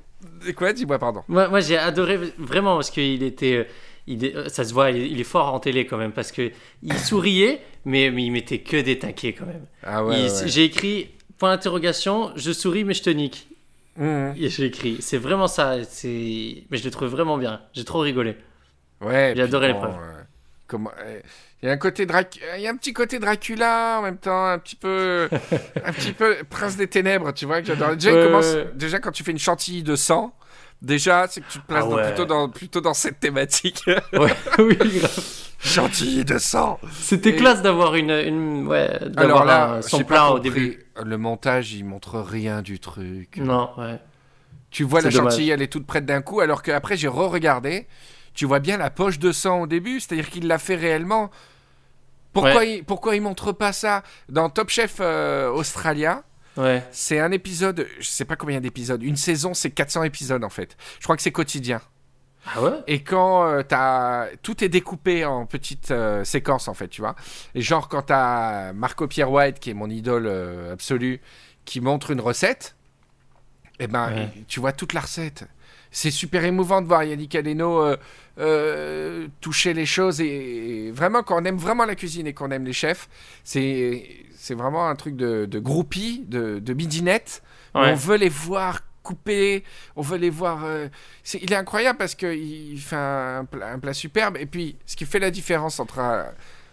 [0.56, 1.22] Quoi Dis-moi, pardon.
[1.28, 3.68] Moi, moi j'ai adoré vraiment parce qu'il était
[4.08, 6.50] euh, ça se voit, il, est fort en télé quand même parce que
[6.82, 9.66] il souriait, mais, mais il mettait que des taquets quand même.
[9.82, 13.48] Ah ouais, J'ai écrit point d'interrogation, je souris mais je te nique.
[13.96, 14.30] Mmh.
[14.36, 15.76] J'ai écrit, c'est vraiment ça.
[15.76, 17.60] Mais je le trouve vraiment bien.
[17.72, 18.36] J'ai trop rigolé.
[19.00, 19.32] Ouais.
[19.36, 19.96] J'ai adoré l'épreuve.
[20.66, 20.90] Comment
[21.62, 22.38] il y a un côté Drac...
[22.56, 25.28] il y a un petit côté Dracula en même temps, un petit peu,
[25.84, 27.96] un petit peu Prince des Ténèbres, tu vois que j'adore.
[27.96, 30.32] Déjà, déjà quand tu fais une chantilly de sang,
[30.80, 33.84] Déjà, c'est que tu te places ah plutôt, dans, plutôt dans cette thématique.
[34.12, 34.78] Ouais, oui,
[35.60, 36.78] Gentil de sang.
[36.92, 40.86] C'était classe d'avoir une, une ouais, Alors là, son plat au début.
[41.04, 43.38] Le montage, il montre rien du truc.
[43.38, 43.98] Non, ouais.
[44.70, 47.88] Tu vois la chantilly, elle est toute prête d'un coup, alors qu'après j'ai re-regardé.
[48.34, 51.30] Tu vois bien la poche de sang au début, c'est-à-dire qu'il l'a fait réellement.
[52.32, 56.22] Pourquoi, il, pourquoi il montre pas ça dans Top Chef euh, Australia?
[56.90, 59.02] C'est un épisode, je sais pas combien d'épisodes.
[59.02, 60.76] Une saison, c'est 400 épisodes en fait.
[60.98, 61.80] Je crois que c'est quotidien.
[62.46, 62.72] Ah ouais?
[62.86, 64.28] Et quand euh, t'as.
[64.42, 67.14] Tout est découpé en petites euh, séquences en fait, tu vois.
[67.54, 71.20] Et genre, quand t'as Marco Pierre White, qui est mon idole euh, absolue,
[71.64, 72.76] qui montre une recette,
[73.80, 75.44] et eh ben, tu vois toute la recette.
[75.90, 77.94] C'est super émouvant de voir Yannick Aleno
[79.40, 80.20] toucher les choses.
[80.20, 83.08] Et, et, vraiment, quand on aime vraiment la cuisine et qu'on aime les chefs,
[83.44, 84.04] c'est
[84.48, 87.42] c'est vraiment un truc de, de groupie, de, de midinette.
[87.74, 89.62] On veut les voir couper,
[89.94, 90.64] on veut les voir.
[90.64, 90.88] Euh,
[91.34, 94.38] il est incroyable parce qu'il fait un, plat superbe.
[94.38, 96.24] Et puis, ce qui fait la différence entre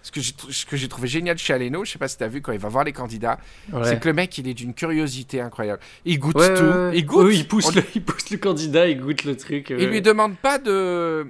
[0.04, 2.54] ce que j'ai trouvé génial chez Aleno, je sais pas si tu as vu quand
[2.54, 3.40] il va voir les candidats,
[3.84, 5.82] c'est que le mec, il est d'une curiosité incroyable.
[6.06, 6.92] Il goûte tout.
[6.94, 7.34] il goûte.
[7.34, 9.74] il, pousse le, il pousse le candidat, il goûte le truc.
[9.78, 11.28] Il lui demande pas de.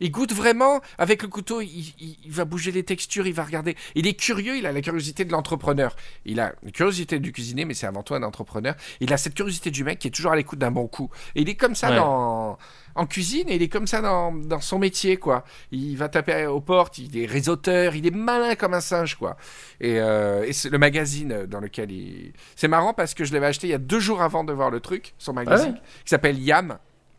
[0.00, 1.94] Il goûte vraiment avec le couteau, il,
[2.26, 3.76] va bouger les textures, il va regarder.
[3.94, 5.96] Il est curieux, il a la curiosité de l'entrepreneur.
[6.24, 8.74] Il a la curiosité du cuisinier, mais c'est avant tout un entrepreneur.
[9.00, 11.10] Il a cette curiosité du mec qui est toujours à l'écoute d'un bon coup.
[11.34, 12.58] Et il est comme ça dans,
[12.94, 15.44] en cuisine et il est comme ça dans, dans, son métier, quoi.
[15.70, 19.36] Il va taper aux portes, il est réseauteur, il est malin comme un singe, quoi.
[19.80, 22.32] Et, euh, et c'est le magazine dans lequel il.
[22.56, 24.70] C'est marrant parce que je l'avais acheté il y a deux jours avant de voir
[24.70, 26.78] le truc, son magazine, qui s'appelle Yam.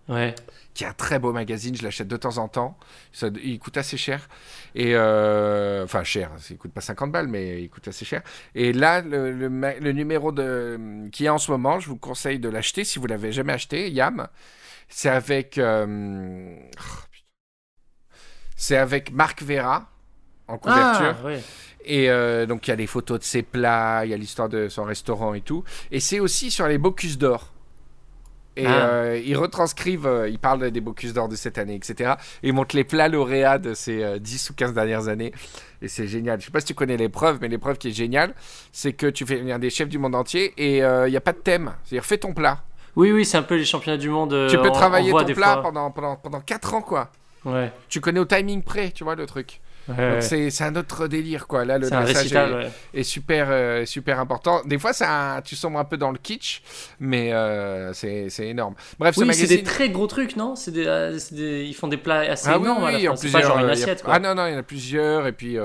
[0.09, 0.35] Ouais
[0.79, 1.75] qui est un très beau magazine.
[1.75, 2.77] Je l'achète de temps en temps.
[3.43, 4.29] il coûte assez cher.
[4.75, 6.31] Et euh, enfin, cher.
[6.49, 8.21] Il coûte pas 50 balles, mais il coûte assez cher.
[8.55, 12.47] Et là, le, le, numéro de, qui est en ce moment, je vous conseille de
[12.47, 13.91] l'acheter si vous l'avez jamais acheté.
[13.91, 14.29] Yam.
[14.87, 15.57] C'est avec.
[15.57, 17.17] Euh, oh,
[18.55, 19.89] c'est avec Marc Vera
[20.47, 21.17] en couverture.
[21.25, 21.29] Ah,
[21.83, 24.47] Et euh, donc, il y a les photos de ses plats, il y a l'histoire
[24.47, 25.65] de son restaurant et tout.
[25.91, 27.51] Et c'est aussi sur les Bocuse d'Or.
[28.59, 28.89] Et ah.
[28.89, 32.15] euh, ils retranscrivent, euh, ils parlent des Bocuse d'Or de cette année, etc.
[32.43, 35.31] Et ils montrent les plats lauréats de ces 10 euh, ou 15 dernières années.
[35.81, 36.41] Et c'est génial.
[36.41, 38.33] Je sais pas si tu connais l'épreuve, mais l'épreuve qui est géniale,
[38.73, 41.31] c'est que tu fais venir des chefs du monde entier et il n'y a pas
[41.31, 41.71] de thème.
[41.85, 42.63] C'est-à-dire, fais ton plat.
[42.97, 44.47] Oui, oui, c'est un peu les championnats du monde.
[44.49, 47.11] tu peux travailler ton plat pendant, pendant, pendant 4 ans, quoi.
[47.45, 47.71] Ouais.
[47.87, 49.61] Tu connais au timing près, tu vois, le truc.
[50.19, 51.65] C'est un autre délire, quoi.
[51.65, 52.33] Là, le message
[52.93, 54.61] est, super, euh, super important.
[54.65, 56.61] Des fois, ça, tu sombres un peu dans le kitsch,
[56.99, 58.75] mais euh, c'est énorme.
[58.97, 60.53] Bref, oui, c'est des très gros trucs, non?
[60.67, 62.83] Euh, des, Ils font des plats assez ah, énormes.
[62.83, 65.27] Oui, oui, en pas genre une assiette, Ah non, non, il y en a plusieurs,
[65.27, 65.57] et puis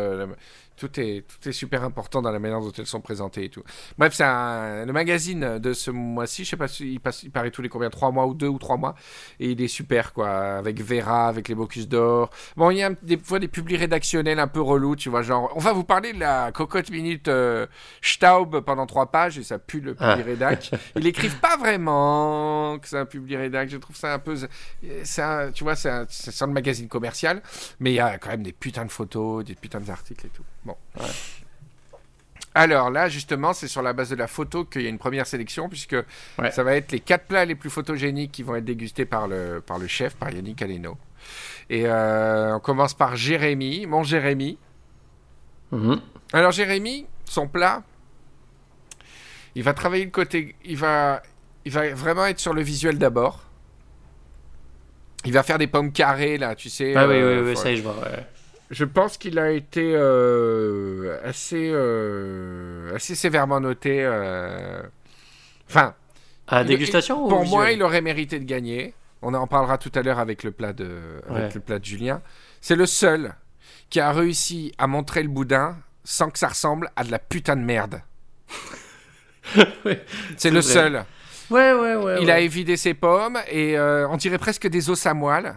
[0.76, 3.62] tout est, tout est super important dans la manière dont elles sont présentées et tout.
[3.98, 7.50] Bref, c'est le magazine de ce mois-ci, je sais pas si il, passe, il paraît
[7.50, 8.94] tous les combien, trois mois ou deux ou trois mois,
[9.40, 12.30] et il est super quoi, avec Vera, avec les Bocus d'or.
[12.56, 15.52] Bon, il y a des fois des publics rédactionnels un peu relous, tu vois, genre,
[15.54, 17.66] on va vous parler de la cocotte minute euh,
[18.02, 20.24] Staub pendant trois pages et ça pue le public ah.
[20.24, 20.70] rédac.
[20.96, 24.36] Ils écrivent pas vraiment que c'est un public rédac, je trouve ça un peu,
[25.04, 26.06] ça, tu vois, c'est un,
[26.40, 27.42] un magazine commercial,
[27.80, 30.44] mais il y a quand même des putains de photos, des putains d'articles et tout.
[30.64, 30.76] Bon.
[32.54, 35.26] Alors là, justement, c'est sur la base de la photo qu'il y a une première
[35.26, 35.96] sélection, puisque
[36.52, 39.60] ça va être les quatre plats les plus photogéniques qui vont être dégustés par le,
[39.60, 40.96] par le chef, par Yannick Aleno.
[41.68, 44.58] Et euh, on commence par Jérémy, mon Jérémy.
[45.72, 46.00] Mhm.
[46.32, 47.82] Alors Jérémy, son plat,
[49.56, 51.22] il va travailler le côté, il va,
[51.64, 53.42] il va vraiment être sur le visuel d'abord.
[55.24, 56.94] Il va faire des pommes carrées là, tu sais.
[56.94, 57.96] Ah oui, oui, euh, oui, ça je vois.
[58.70, 64.02] Je pense qu'il a été euh, assez, euh, assez sévèrement noté.
[64.02, 64.82] Euh,
[65.68, 65.94] enfin.
[66.46, 68.94] À la dégustation Pour moi, il aurait mérité de gagner.
[69.22, 70.98] On en parlera tout à l'heure avec le plat de,
[71.28, 72.20] avec le plat de Julien.
[72.60, 73.34] C'est le seul
[73.88, 77.56] qui a réussi à montrer le boudin sans que ça ressemble à de la putain
[77.56, 78.02] de merde.
[80.36, 81.04] c'est le seul.
[81.48, 82.22] Ouais, ouais, ouais.
[82.22, 85.54] Il a évidé ses pommes et on dirait presque des os à moelle.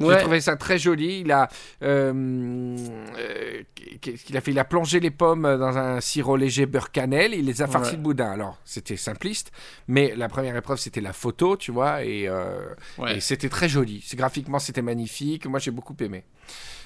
[0.00, 1.20] J'ai trouvé ça très joli.
[1.20, 1.48] Il a,
[1.82, 2.76] euh,
[3.18, 3.62] euh,
[4.00, 7.34] qu'il a fait Il a plongé les pommes dans un sirop léger beurre cannelle.
[7.34, 8.30] Il les a farcis de boudin.
[8.30, 9.52] Alors, c'était simpliste,
[9.88, 12.74] mais la première épreuve, c'était la photo, tu vois, et, euh,
[13.08, 14.04] et c'était très joli.
[14.14, 15.46] Graphiquement, c'était magnifique.
[15.46, 16.24] Moi, j'ai beaucoup aimé.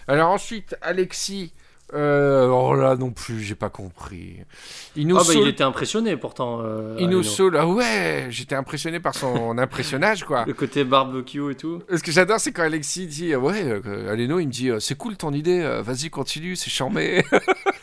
[0.07, 1.53] Alors ensuite, Alexis.
[1.94, 4.37] Euh, oh là non plus, j'ai pas compris.
[4.40, 6.61] Ah bah, il était impressionné pourtant.
[6.62, 7.57] Euh, il nous saoule.
[7.57, 10.44] Ah ouais, j'étais impressionné par son impressionnage quoi.
[10.46, 11.83] Le côté barbecue et tout.
[11.90, 15.16] Ce que j'adore, c'est quand Alexis dit ouais, euh, Aleno, il me dit c'est cool
[15.16, 17.24] ton idée, vas-y continue, c'est charmé.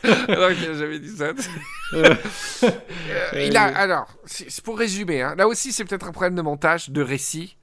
[0.28, 1.32] alors qu'il a jamais dit ça.
[3.34, 4.06] il a alors,
[4.62, 5.22] pour résumer.
[5.22, 7.55] Hein, là aussi, c'est peut-être un problème de montage, de récit.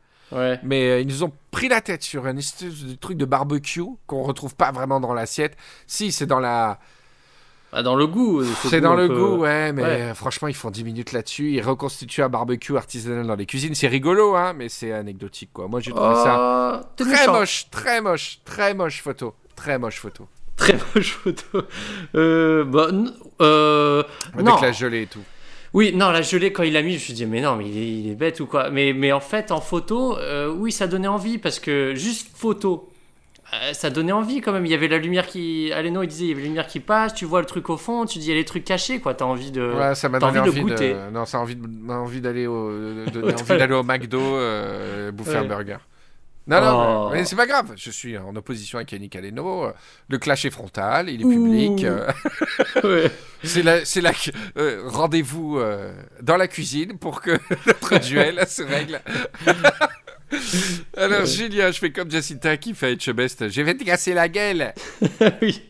[0.63, 2.35] Mais euh, ils nous ont pris la tête sur un
[2.99, 5.55] truc de barbecue qu'on retrouve pas vraiment dans l'assiette.
[5.87, 6.79] Si, c'est dans la.
[7.71, 8.41] Ah, dans le goût.
[8.41, 11.53] Euh, c'est dans le goût, ouais, mais euh, franchement, ils font 10 minutes là-dessus.
[11.53, 13.73] Ils reconstituent un barbecue artisanal dans les cuisines.
[13.73, 15.67] C'est rigolo, hein, mais c'est anecdotique, quoi.
[15.67, 19.33] Moi, j'ai trouvé ça oh, très moche, très moche, très moche photo.
[19.55, 20.27] Très moche photo.
[20.55, 21.63] Très moche photo.
[22.13, 22.89] Euh, bah,
[24.37, 25.23] Avec la gelée et tout.
[25.73, 27.67] Oui, non, la gelée, quand il l'a mis, je me suis dit, mais non, mais
[27.67, 28.69] il est, bête ou quoi.
[28.69, 32.91] Mais, mais en fait, en photo, euh, oui, ça donnait envie parce que juste photo,
[33.53, 34.67] euh, ça donnait envie quand même.
[34.67, 35.71] Il y avait la lumière qui.
[35.73, 37.77] Aleno, il disait, il y avait la lumière qui passe, tu vois le truc au
[37.77, 39.15] fond, tu dis, il y a les trucs cachés, quoi.
[39.15, 39.73] T'as envie de.
[39.73, 40.95] Ouais, ça m'a donné envie, de goûter.
[41.11, 41.57] Non, ça a envie,
[41.89, 45.77] envie d'aller au, envie d'aller au McDo euh, bouffer un burger.
[46.45, 47.09] Non, non, oh.
[47.11, 47.73] mais c'est pas grave.
[47.77, 49.71] Je suis en opposition avec Yannick Aleno.
[50.09, 51.85] Le clash est frontal, il est public.
[51.85, 53.07] Euh.
[53.43, 54.13] C'est la, c'est la
[54.57, 57.31] euh, rendez-vous euh, dans la cuisine pour que
[57.67, 59.01] notre duel se règle.
[60.95, 63.49] Alors, Julien, je fais comme Jacinta qui fait Etchebest.
[63.49, 64.73] Je vais te casser la gueule.
[65.41, 65.61] oui.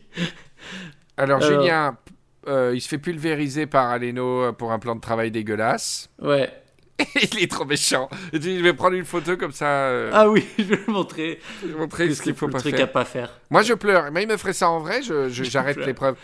[1.16, 1.98] Alors, Julien,
[2.46, 6.08] euh, il se fait pulvériser par Aleno pour un plan de travail dégueulasse.
[6.22, 6.52] Ouais.
[7.32, 8.08] il est trop méchant.
[8.32, 9.66] Je vais prendre une photo comme ça.
[9.66, 11.40] euh, Ah oui, je vais le montrer.
[11.62, 12.84] je vais montrer ce qu'il faut le pas truc faire.
[12.84, 13.30] à pas faire.
[13.50, 14.10] Moi, je pleure.
[14.12, 15.86] Mais il me ferait ça en vrai, je, je- j'arrête pleure.
[15.88, 16.16] l'épreuve.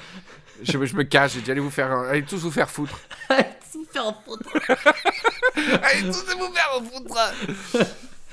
[0.63, 3.01] Je, je me cache, j'ai dit allez vous faire, allez tous vous faire foutre.
[3.73, 4.43] Tout faire en faute.
[5.83, 7.87] allez tous vous faire foutre.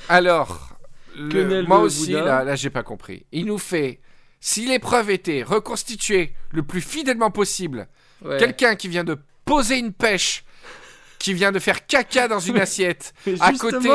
[0.09, 0.69] Alors,
[1.17, 2.23] le- Quenelle moi de aussi, Bouddha.
[2.25, 3.25] là, là j'ai pas compris.
[3.31, 3.99] Il nous fait,
[4.39, 7.87] si l'épreuve était reconstituée le plus fidèlement possible,
[8.25, 8.37] Ouais.
[8.39, 10.43] quelqu'un qui vient de poser une pêche,
[11.19, 13.89] qui vient de faire caca dans une assiette, à côté,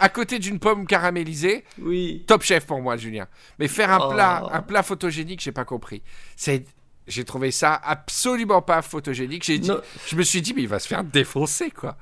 [0.00, 2.24] à côté d'une pomme caramélisée, Oui.
[2.26, 3.26] top chef pour moi, Julien.
[3.58, 4.08] Mais faire un Oh.
[4.10, 6.02] plat, un plat photogénique, j'ai pas compris.
[6.36, 6.64] C'est,
[7.06, 9.44] j'ai trouvé ça absolument pas photogénique.
[9.44, 9.80] J'ai dit, Non.
[10.06, 11.96] je me suis dit, mais il va se faire défoncer, quoi.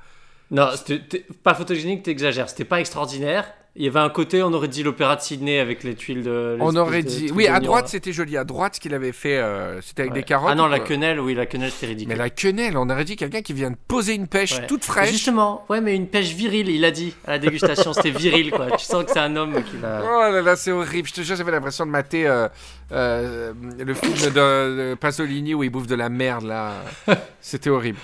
[0.51, 0.99] Non, t'es-
[1.43, 2.49] pas photogénique, t'exagères.
[2.49, 3.51] C'était pas extraordinaire.
[3.79, 6.57] Il y avait un côté, on aurait dit l'opéra de Sydney avec les tuiles de.
[6.59, 8.35] On aurait de dit, oui, à droite c'était joli.
[8.35, 10.19] À droite, ce qu'il avait fait, euh, c'était avec Ouais.
[10.21, 10.49] des carottes.
[10.51, 12.09] Ah non, la quoi quenelle, oui, la quenelle, c'était ridicule.
[12.11, 14.65] Mais la quenelle, on aurait dit quelqu'un qui vient de poser une pêche Ouais.
[14.65, 15.11] toute fraîche.
[15.11, 18.71] Justement, ouais, mais une pêche virile, il a dit à la dégustation, c'était viril, quoi.
[18.71, 20.01] Tu sens que c'est un homme qui va.
[20.03, 21.07] Oh là là, c'est horrible.
[21.07, 22.47] Je te jure, j'avais l'impression de mater euh,
[22.91, 26.73] euh, le film de, de Pasolini où il bouffe de la merde, là.
[27.41, 27.99] C'était horrible.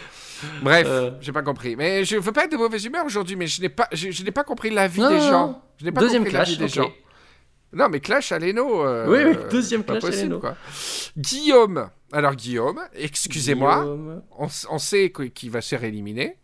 [0.62, 1.12] Bref, Euh.
[1.22, 1.76] j'ai pas compris.
[1.76, 4.24] Mais je veux pas être de mauvaise humeur aujourd'hui, mais je n'ai pas, je, je
[4.24, 5.64] n'ai pas compris l'avis Non, des non, gens.
[5.78, 6.92] Je n'ai pas Deuxième compris clash, des gens.
[7.74, 8.86] Non, mais clash à Leno.
[8.86, 10.40] euh, Oui, oui, deuxième clash à possible, Leno.
[10.40, 10.56] quoi.
[11.18, 11.90] Guillaume.
[12.12, 14.22] Alors, Guillaume, excusez-moi, Guillaume.
[14.38, 16.38] on, on sait qu- qu'il va se faire éliminer.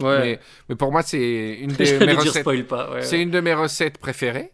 [0.00, 0.18] Ouais.
[0.18, 2.90] Mais, mais pour moi, c'est une, de J'allais mes recettes- pas.
[2.90, 3.22] Ouais, c'est ouais.
[3.22, 4.52] une de mes recettes préférées.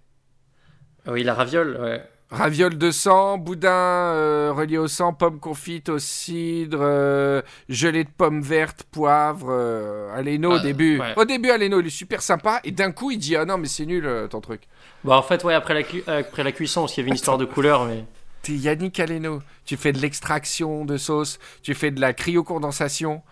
[1.06, 2.02] Ah Oui, la raviole, ouais.
[2.30, 8.08] Raviole de sang, boudin euh, relié au sang, pommes confites au cidre, euh, gelée de
[8.16, 11.00] pommes vertes, poivre, euh, Aleno au Ah, début.
[11.00, 11.12] ouais.
[11.16, 13.66] Au début, Aleno, il est super sympa, et d'un coup, il dit Ah non, mais
[13.66, 14.62] c'est nul euh, ton truc.
[15.02, 17.16] Bah, en fait, ouais, après la, cu- après la cuisson, parce qu'il y avait une
[17.16, 18.04] histoire de couleur, mais.
[18.42, 23.22] T'es Yannick Aleno, tu fais de l'extraction de sauce, tu fais de la cryocondensation,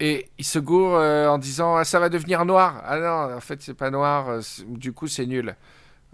[0.00, 2.82] et il se gourre euh, en disant Ah ça va devenir noir.
[2.86, 5.54] Ah non, en fait, c'est pas noir, euh, du coup, c'est nul.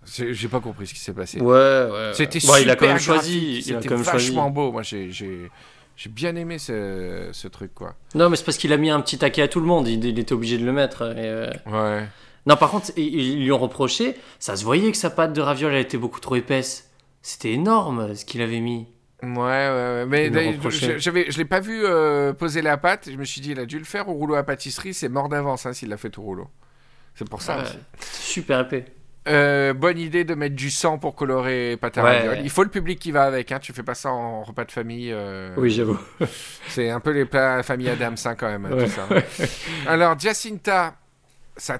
[0.07, 1.41] J'ai pas compris ce qui s'est passé.
[1.41, 1.53] Ouais,
[1.91, 2.11] ouais.
[2.15, 3.63] C'était super il a quand même choisi.
[3.63, 4.71] C'était vachement beau.
[4.73, 5.51] Moi, j'ai, j'ai,
[5.97, 7.95] j'ai bien aimé ce, ce truc, quoi.
[8.15, 9.89] Non, mais c'est parce qu'il a mis un petit taquet à tout le monde.
[9.89, 11.03] Il, il était obligé de le mettre.
[11.03, 12.07] et, euh, Ouais.
[12.47, 14.15] Non, par contre, ils, ils lui ont reproché.
[14.39, 16.91] Ça se voyait que sa pâte de raviole elle était beaucoup trop épaisse.
[17.23, 18.87] C'était énorme ce qu'il avait mis.
[19.23, 20.07] Ouais, ouais, ouais.
[20.07, 20.31] Mais
[20.71, 23.09] je, j'avais, je l'ai pas vu euh, poser la pâte.
[23.11, 24.95] Je me suis dit, il a dû le faire au rouleau à pâtisserie.
[24.95, 26.47] C'est mort d'avance hein, s'il l'a fait tout rouleau.
[27.17, 27.79] C'est pour ça Ouais, aussi.
[28.13, 28.85] super épais.
[29.29, 32.17] Euh, bonne idée de mettre du sang pour colorer pâte à Ouais.
[32.19, 32.39] ravioles.
[32.45, 33.51] Il faut le public qui va avec.
[33.51, 33.59] Hein.
[33.59, 35.11] Tu fais pas ça en repas de famille.
[35.13, 35.99] euh, Oui, j'avoue.
[36.69, 38.65] C'est un peu les plats famille Adams hein, quand même.
[38.73, 38.85] Ouais.
[38.85, 39.09] Tout ça.
[39.89, 40.95] Alors, Jacinta,
[41.57, 41.79] ça,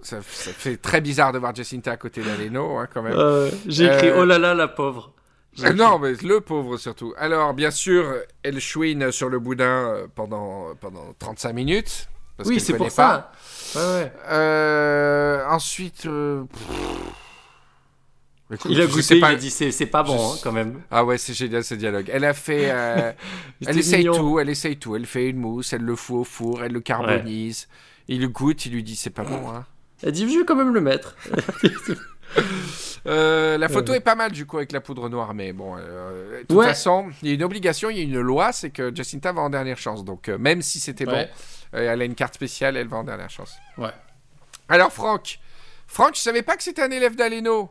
[0.00, 3.14] ça, ça fait très bizarre de voir Jacinta à côté d'Aleno hein, quand même.
[3.16, 5.12] Euh, J'ai écrit Oh là là, la pauvre.
[5.74, 7.14] Non, mais le pauvre surtout.
[7.16, 12.08] Alors, bien sûr, elle chouine sur le boudin pendant, pendant 35 minutes.
[12.36, 12.90] Parce Oui, c'est pour pas.
[12.90, 13.32] ça.
[13.76, 14.12] Ouais, ouais.
[14.28, 16.06] Euh, ensuite.
[16.06, 16.44] euh.
[18.52, 20.80] Écoute, Il a goûté, il a dit c'est c'est pas bon hein, quand même.
[20.90, 22.08] Ah ouais, c'est génial ce dialogue.
[22.12, 22.70] Elle a fait.
[22.70, 23.12] euh,
[23.66, 24.16] elle essaye mignon.
[24.16, 24.94] tout, elle essaye tout.
[24.94, 27.66] Elle fait une mousse, elle le fout au four, elle le carbonise.
[28.08, 29.50] Il le goûte, il lui dit c'est pas bon.
[29.50, 29.64] Hein.
[30.02, 31.16] Elle dit je vais quand même le mettre.
[33.06, 33.98] Euh, la photo Ouais.
[33.98, 36.66] est pas mal du coup avec la poudre noire, mais bon, euh, de toute Ouais.
[36.66, 39.42] façon, il y a une obligation, il y a une loi, c'est que Jacinta va
[39.42, 40.04] en dernière chance.
[40.04, 41.30] Donc euh, même si c'était Ouais.
[41.72, 43.54] bon, elle a une carte spéciale, elle va en dernière chance.
[43.78, 43.90] Ouais.
[44.68, 45.38] Alors Franck,
[45.86, 47.70] Franck, je savais pas que c'était un élève d'Aleno?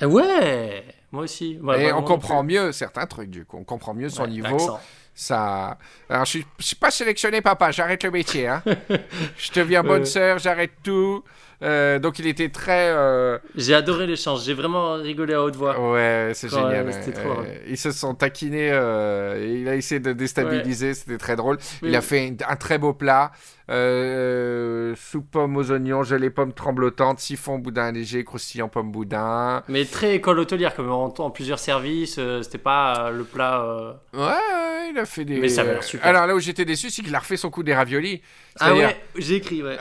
[0.00, 1.60] Ah Ouais, moi aussi.
[1.78, 4.78] Et on comprend mieux certains trucs du coup, on comprend mieux son niveau.
[5.14, 5.76] Ça.
[6.08, 7.70] Alors je suis, je suis pas sélectionné, papa.
[7.70, 8.48] J'arrête le métier.
[8.48, 8.62] Hein.
[9.36, 11.22] je deviens bonne sœur, j'arrête tout.
[11.62, 12.90] Euh, donc il était très.
[12.90, 15.78] euh, J'ai adoré l'échange, j'ai vraiment rigolé à haute voix.
[15.92, 16.86] Ouais, c'est génial.
[16.86, 17.12] ouais.
[17.12, 17.46] trop Euh, drôle.
[17.68, 18.68] ils se sont taquinés.
[18.68, 20.94] et il a essayé de déstabiliser.
[20.94, 21.58] C'était très drôle.
[21.82, 21.96] Il Oui.
[21.96, 23.30] a fait un, très beau plat.
[23.70, 29.62] Euh, soupe pomme aux oignons, gelée pomme tremblotantes, siphon boudin léger, croustillant pomme boudin.
[29.68, 33.64] Mais très école hôtelière, comme en, en plusieurs services, euh, c'était pas euh, le plat.
[34.12, 35.38] Ouais, il a fait des.
[35.38, 36.06] Mais ça avait super.
[36.06, 38.20] Alors là où j'étais déçu, c'est qu'il a refait son coup des raviolis.
[38.60, 39.76] Ah ouais, j'ai écrit, ouais.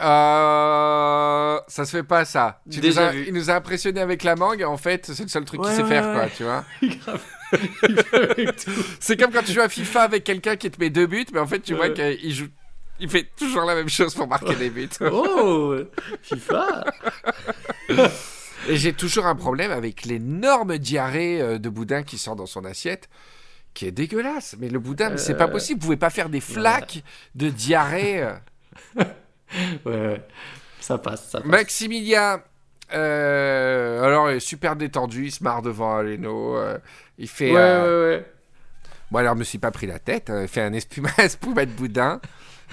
[1.72, 2.62] Ça se fait pas ça.
[2.70, 3.26] Tu Déjà nous as- vu.
[3.30, 4.62] il nous a impressionné avec la mangue.
[4.64, 6.14] En fait, c'est le seul truc Ouais, qu'il sait ouais, faire, ouais.
[6.16, 6.28] quoi.
[6.36, 6.66] Tu vois.
[6.84, 7.22] Grave.
[8.14, 8.72] Avec tout.
[9.00, 11.40] C'est comme quand tu joues à FIFA avec quelqu'un qui te met deux buts, mais
[11.40, 12.48] en fait, tu vois qu'il joue.
[13.00, 14.90] Il fait toujours la même chose pour marquer des buts.
[15.02, 15.76] oh,
[16.24, 16.84] FIFA.
[18.68, 22.64] Et j'ai toujours un problème avec l'énorme diarrhée euh, de boudin qui sort dans son
[22.66, 23.10] assiette,
[23.74, 24.56] qui est dégueulasse.
[24.60, 25.80] Mais le boudin, c'est pas Euh, possible.
[25.80, 27.02] Vous pouvez pas faire des flaques
[27.36, 28.24] de diarrhée.
[28.24, 28.34] euh.
[29.86, 30.22] Ouais, ouais.
[30.82, 31.50] Ça passe, ça passe.
[31.50, 32.42] Maximilien,
[32.94, 35.28] euh, alors, il est super détendu.
[35.28, 36.58] Il se marre devant Aleno.
[36.58, 36.78] euh,
[37.18, 37.52] il fait.
[37.52, 38.26] ouais, euh, ouais, ouais.
[39.12, 40.30] Bon, alors, je me suis pas pris la tête.
[40.30, 42.20] Euh, fait un espuma de boudin.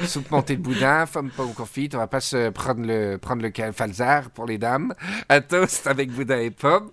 [0.05, 1.97] Soupe montée de boudin, pomme pomme confite.
[1.97, 4.95] On va pas se prendre le, prendre le falzar pour les dames.
[5.29, 6.91] Un toast avec boudin et pomme.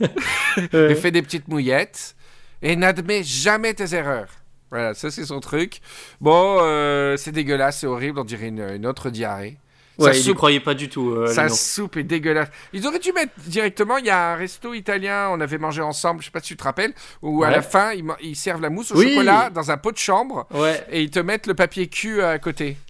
[0.72, 2.14] Il fait des petites mouillettes.
[2.62, 4.28] Et n'admet jamais tes erreurs.
[4.70, 5.80] Voilà, ça c'est son truc.
[6.20, 9.58] Bon, euh, c'est dégueulasse, c'est horrible, on dirait une autre diarrhée.
[10.02, 11.10] Ouais, il croyait pas du tout.
[11.10, 12.48] Euh, sa soupe est dégueulasse.
[12.72, 13.98] Ils auraient dû mettre directement.
[13.98, 16.56] Il y a un resto italien, on avait mangé ensemble, je sais pas si tu
[16.56, 19.92] te rappelles, où à la fin ils, servent la mousse au chocolat dans un pot
[19.92, 20.84] de chambre ouais.
[20.90, 22.76] et ils te mettent le papier cul à côté.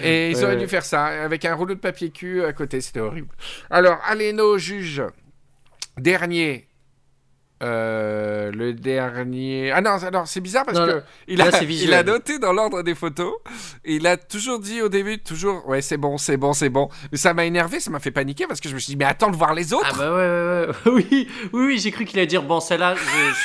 [0.00, 3.00] Et ils auraient dû faire ça avec un rouleau de papier cul à côté, c'était
[3.00, 3.34] horrible.
[3.68, 5.02] Alors, Aleno juge
[5.96, 6.67] dernier
[7.62, 9.72] euh, le dernier.
[9.72, 12.94] Ah non, alors c'est bizarre parce que il, a, il a noté dans l'ordre des
[12.94, 13.34] photos.
[13.84, 16.88] il a toujours dit au début, toujours, ouais, c'est bon, c'est bon, c'est bon.
[17.10, 19.06] Mais ça m'a énervé, ça m'a fait paniquer parce que je me suis dit, mais
[19.06, 19.90] attends de voir les autres.
[19.92, 20.74] Ah bah ouais, ouais, ouais.
[21.10, 22.94] oui, oui, oui j'ai cru qu'il allait dire, bon, celle-là,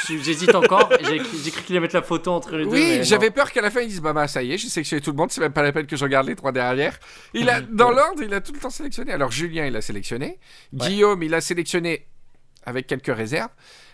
[0.08, 0.90] j'hésite encore.
[1.02, 2.70] j'ai cru qu'il allait mettre la photo entre les deux.
[2.70, 5.02] Oui, j'avais peur qu'à la fin, il dise, bah, bah ça y est, j'ai sélectionné
[5.02, 7.00] tout le monde, c'est même pas la peine que je regarde les trois derrière.
[7.34, 9.12] Il a, dans l'ordre, il a tout le temps sélectionné.
[9.12, 10.40] Alors Julien, il a sélectionné.
[10.72, 12.06] Guillaume, il a sélectionné
[12.66, 13.52] avec quelques réserves.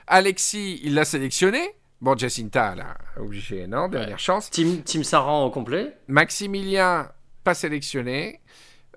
[0.07, 1.75] Alexis, il l'a sélectionné.
[2.01, 4.49] Bon, Jacinta, là, obligé, non Dernière chance.
[4.49, 5.97] Team, team Saran au complet.
[6.07, 7.09] Maximilien,
[7.43, 8.39] pas sélectionné.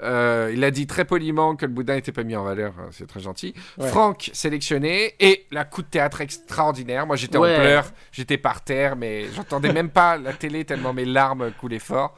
[0.02, 2.88] Euh, il a dit très poliment que le boudin n'était pas mis en valeur, hein,
[2.90, 3.54] c'est très gentil.
[3.78, 7.06] Franck sélectionné et la coup de théâtre extraordinaire.
[7.06, 11.04] Moi j'étais en pleurs, j'étais par terre, mais j'entendais même pas la télé tellement mes
[11.04, 12.16] larmes coulaient fort.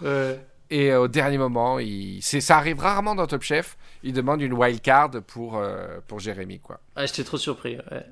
[0.71, 2.23] Et euh, au dernier moment, il...
[2.23, 3.77] ça arrive rarement dans Top Chef.
[4.03, 6.61] Il demande une wild card pour, euh, pour Jérémy.
[6.61, 6.81] Quoi.
[6.97, 7.77] Ah, j'étais trop surpris.
[7.91, 8.07] Ouais.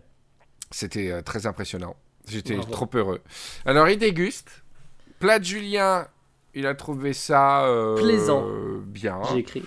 [0.71, 1.97] C'était euh, très impressionnant.
[2.29, 3.21] J'étais trop heureux.
[3.67, 4.63] Alors, il déguste.
[5.19, 6.07] Plat de Julien,
[6.55, 8.47] il a trouvé ça euh, plaisant.
[8.87, 9.21] bien.
[9.31, 9.63] J'ai écrit.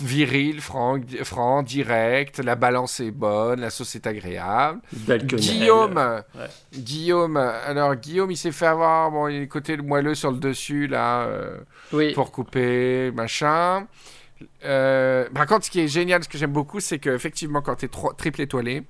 [0.00, 4.80] Viril, franc, franc, direct, la balance est bonne, la sauce est agréable.
[5.36, 6.22] Guillaume,
[6.72, 10.86] Guillaume, alors Guillaume, il s'est fait avoir, bon, il est côté moelleux sur le dessus,
[10.86, 11.58] là, euh,
[12.14, 13.86] pour couper, machin.
[14.62, 17.90] par contre, ce qui est génial, ce que j'aime beaucoup, c'est qu'effectivement, quand tu es
[18.16, 18.82] triple étoilé,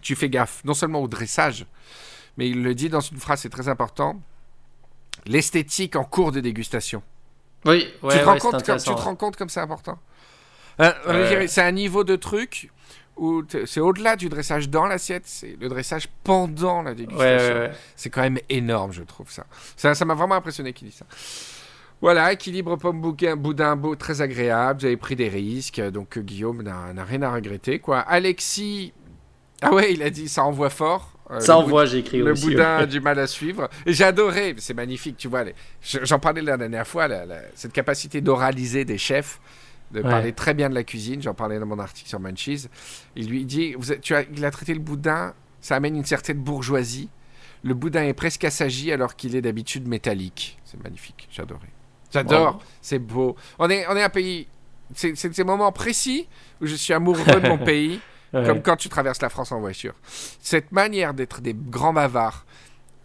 [0.00, 1.66] tu fais gaffe, non seulement au dressage,
[2.36, 4.20] mais il le dit dans une phrase, c'est très important,
[5.26, 7.02] l'esthétique en cours de dégustation.
[7.66, 9.98] Oui, tu, te rends compte comme, tu te rends compte comme c'est important.
[10.80, 12.70] Euh, c'est un niveau de truc
[13.16, 17.70] où c'est au-delà du dressage dans l'assiette, c'est le dressage pendant la dégustation.
[17.96, 19.46] c'est quand même énorme, je trouve ça.
[19.76, 21.06] Ça m'a vraiment impressionné qu'il dise ça.
[22.02, 24.80] Voilà, équilibre pomme bouquin, boudin beau, très agréable.
[24.80, 27.78] Vous avez pris des risques, donc Guillaume n'a rien à regretter.
[27.78, 28.00] Quoi.
[28.00, 28.92] Alexis,
[29.62, 31.15] ah ouais, il a dit ça envoie fort.
[31.30, 33.68] Euh, ça envoie, j'ai écrit le boudin a du mal à suivre.
[33.86, 35.44] J'ai adoré, c'est magnifique, tu vois.
[35.82, 37.08] J'en parlais la dernière fois,
[37.54, 39.40] cette capacité d'oraliser des chefs,
[39.90, 41.20] de parler très bien de la cuisine.
[41.20, 42.68] J'en parlais dans mon article sur Munchies.
[43.16, 46.38] Il lui dit, vous tu as, il a traité le boudin, ça amène une certaine
[46.38, 47.08] bourgeoisie.
[47.64, 50.58] Le boudin est presque assagi alors qu'il est d'habitude métallique.
[50.64, 51.72] C'est magnifique, j'adorais.
[52.12, 53.36] J'adore, c'est beau.
[53.58, 54.46] On est, on est un pays,
[54.94, 56.28] c'est ces moments précis
[56.60, 58.00] où je suis amoureux de mon pays.
[58.32, 59.94] Comme quand tu traverses la France en voiture.
[60.40, 62.44] Cette manière d'être des grands bavards,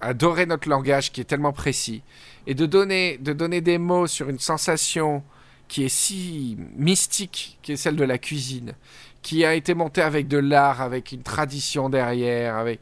[0.01, 2.01] adorer notre langage qui est tellement précis,
[2.47, 5.24] et de donner, de donner des mots sur une sensation
[5.67, 8.74] qui est si mystique, qui est celle de la cuisine,
[9.22, 12.82] qui a été montée avec de l'art, avec une tradition derrière, avec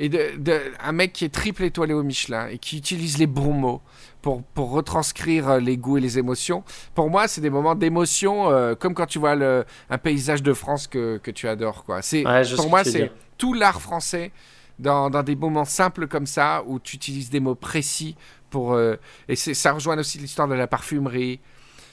[0.00, 3.52] et de, un mec qui est triple étoilé au Michelin et qui utilise les bons
[3.52, 3.82] mots
[4.22, 6.64] pour, pour retranscrire euh, les goûts et les émotions.
[6.94, 10.54] Pour moi, c'est des moments d'émotion, euh, comme quand tu vois le, un paysage de
[10.54, 11.84] France que, que tu adores.
[11.84, 12.00] Quoi.
[12.00, 12.24] C'est,
[12.56, 14.32] pour moi, c'est tout l'art français
[14.78, 18.16] dans, dans, des moments simples comme ça, où tu utilises des mots précis.
[18.48, 18.96] Pour, euh,
[19.28, 21.40] et ça rejoint aussi l'histoire de la parfumerie,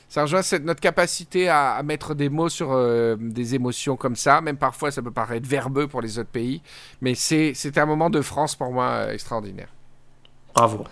[0.09, 4.39] ça rejoint notre capacité à, mettre des mots sur euh, des émotions comme ça.
[4.41, 6.61] Même parfois, ça peut paraître verbeux pour les autres pays.
[7.01, 9.69] Mais c'était un moment de France pour moi euh, extraordinaire.
[10.55, 10.85] Bravo.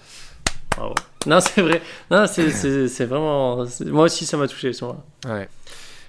[0.75, 0.95] Bravo.
[1.25, 1.81] Non, c'est vrai.
[2.11, 3.65] Non, c'est vraiment.
[3.85, 5.47] Moi aussi, ça m'a touché ce moment Ouais.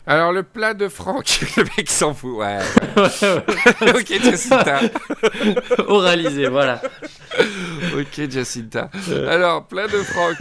[0.09, 2.37] Alors, le plat de Franck, le mec s'en fout.
[2.39, 2.59] Ouais.
[2.97, 4.81] ok, Jacinta.
[5.89, 6.81] Oralisé, voilà.
[8.01, 8.91] ok, Jacinta.
[9.29, 10.37] Alors, plat de Franck.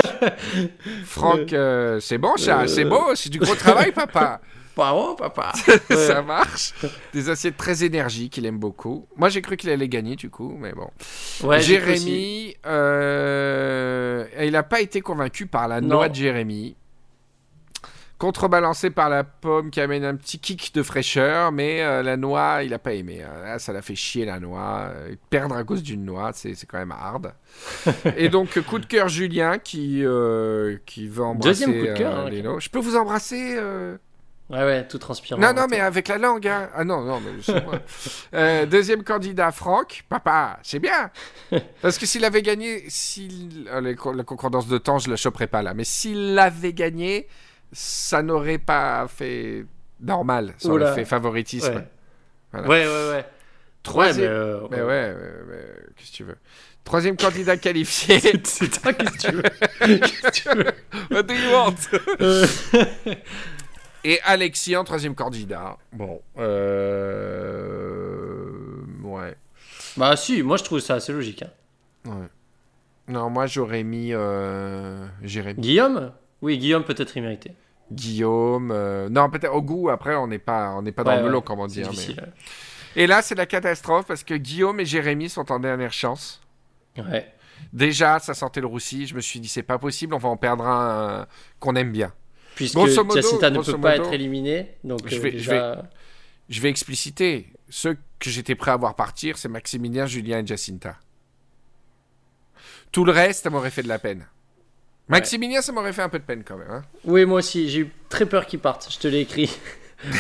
[1.06, 4.42] Franck, euh, c'est bon, chat, c'est beau, c'est du gros travail, papa.
[4.76, 5.54] Bravo, papa.
[5.90, 6.74] ça marche.
[7.14, 9.08] Des assiettes très énergiques, il aime beaucoup.
[9.16, 10.90] Moi, j'ai cru qu'il allait gagner, du coup, mais bon.
[11.48, 16.76] Ouais, Jérémy, euh, il n'a pas été convaincu par la noix de Jérémy
[18.18, 22.64] contrebalancé par la pomme qui amène un petit kick de fraîcheur, mais euh, la noix,
[22.64, 23.24] il a pas aimé.
[23.24, 23.60] Hein.
[23.60, 24.90] ça l'a fait chier la noix.
[24.90, 27.34] Euh, perdre à cause d'une noix, c'est quand même hard.
[28.18, 32.28] Et donc, coup de cœur Julien qui, euh, qui veut embrasser Deuxième coup de cœur,
[32.28, 33.58] hein, Je peux vous embrasser
[34.50, 35.42] Ouais, ouais, tout transpirant.
[35.42, 36.48] Non, non, mais avec la langue.
[36.48, 36.70] Hein.
[36.76, 37.80] Ah non, non, mais moi.
[38.34, 40.04] Euh, deuxième candidat, Franck.
[40.08, 41.10] Papa, c'est bien.
[41.82, 43.68] Parce que s'il avait gagné, s'il...
[43.72, 45.74] euh, la concordance de temps, je la choperais pas là.
[45.74, 47.28] Mais s'il l'avait gagné,
[47.72, 49.66] ça n'aurait pas fait
[50.00, 50.54] normal.
[50.58, 51.76] Ça aurait fait favoritisme.
[51.76, 51.88] Ouais.
[52.52, 52.68] Voilà.
[52.68, 53.26] ouais, ouais, ouais.
[53.84, 54.32] Troisième.
[54.32, 55.16] Ouais, mais, euh, Mais ouais,
[55.50, 56.38] ouais, qu'est-ce que tu veux?
[56.84, 58.20] Troisième candidat qualifié.
[58.44, 59.44] C'est toi, qu'est-ce que tu veux
[59.98, 60.74] Qu'est-ce que tu veux
[61.12, 61.76] What do you want?
[64.04, 65.78] Et Alexis en troisième candidat.
[65.92, 66.22] Bon.
[66.38, 68.52] Euh...
[69.04, 69.36] Ouais.
[69.98, 71.44] Bah, si, moi je trouve ça assez logique.
[71.44, 71.50] hein.
[72.12, 72.28] Ouais.
[73.08, 75.06] Non, moi j'aurais mis euh.
[75.58, 76.12] Guillaume?
[76.42, 77.52] Oui, Guillaume peut-être y mérité.
[77.92, 78.72] Guillaume.
[78.72, 81.42] euh, Non, peut-être au goût, après on n'est pas, on n'est pas dans le ouais,
[81.44, 81.90] comment dire.
[81.92, 82.16] mais-
[82.96, 86.42] Et là, c'est la catastrophe parce que Guillaume et Jérémy sont en dernière chance.
[86.98, 87.32] ouais.
[87.72, 89.08] Déjà, ça sentait le roussi.
[89.08, 91.26] Je me suis dit, c'est pas possible, on va en perdre un
[91.60, 92.14] qu'on aime bien.
[92.56, 95.84] Puisque modo- Jacinta ne peut pas être éliminée, donc je euh, vais- je déjà...
[96.48, 97.52] Je vais expliciter.
[97.70, 100.98] Ceux que j'étais prêt à voir partir, c'est Maximilien, Julien et Jacinta.
[102.92, 104.26] Tout le reste, ça m'aurait fait de la peine.
[105.08, 106.70] Maximilien, ça m'aurait fait un peu de peine quand même.
[106.72, 106.82] hein.
[107.04, 109.56] Oui, moi aussi, j'ai eu très peur qu'il parte, je te l'ai écrit.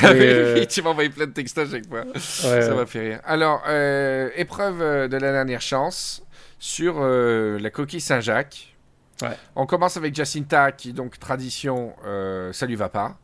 [0.01, 2.05] Ah euh, tu m'as envoyé plein de textos chaque fois.
[2.05, 2.73] Ouais, Ça ouais.
[2.75, 3.19] m'a fait rire.
[3.23, 6.23] Alors, euh, épreuve euh, de la dernière chance
[6.57, 8.73] sur euh, la coquille Saint-Jacques.
[9.21, 9.37] Ouais.
[9.55, 13.17] On commence avec Jacinta qui, donc, tradition, euh, ça lui va pas.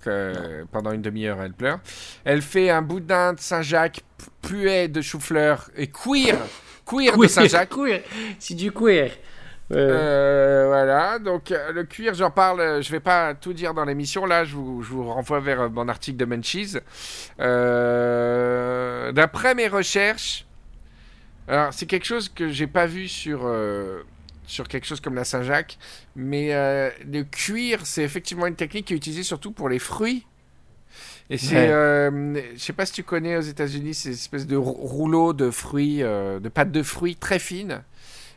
[0.00, 1.78] Que, pendant une demi-heure, elle pleure.
[2.24, 4.00] Elle fait un boudin de Saint-Jacques,
[4.42, 6.38] puet de chou-fleur et queer.
[6.86, 7.70] Queer de Saint-Jacques.
[7.70, 8.02] queer.
[8.40, 9.10] C'est du queer.
[9.70, 13.84] Euh, voilà, donc euh, le cuir, j'en parle, euh, je vais pas tout dire dans
[13.84, 16.76] l'émission, là je vous, je vous renvoie vers mon article de Munchies.
[17.40, 20.46] Euh, D'après mes recherches,
[21.48, 24.02] alors c'est quelque chose que j'ai pas vu sur, euh,
[24.46, 25.78] sur quelque chose comme la Saint-Jacques,
[26.16, 26.48] mais
[27.06, 30.26] le cuir, c'est effectivement une technique qui est utilisée surtout pour les fruits.
[31.30, 32.52] Et c'est, Ouais.
[32.56, 35.98] je sais pas si tu connais aux États-Unis, ces espèces de rou- rouleaux de fruits,
[35.98, 37.82] de pâte de fruits très fines.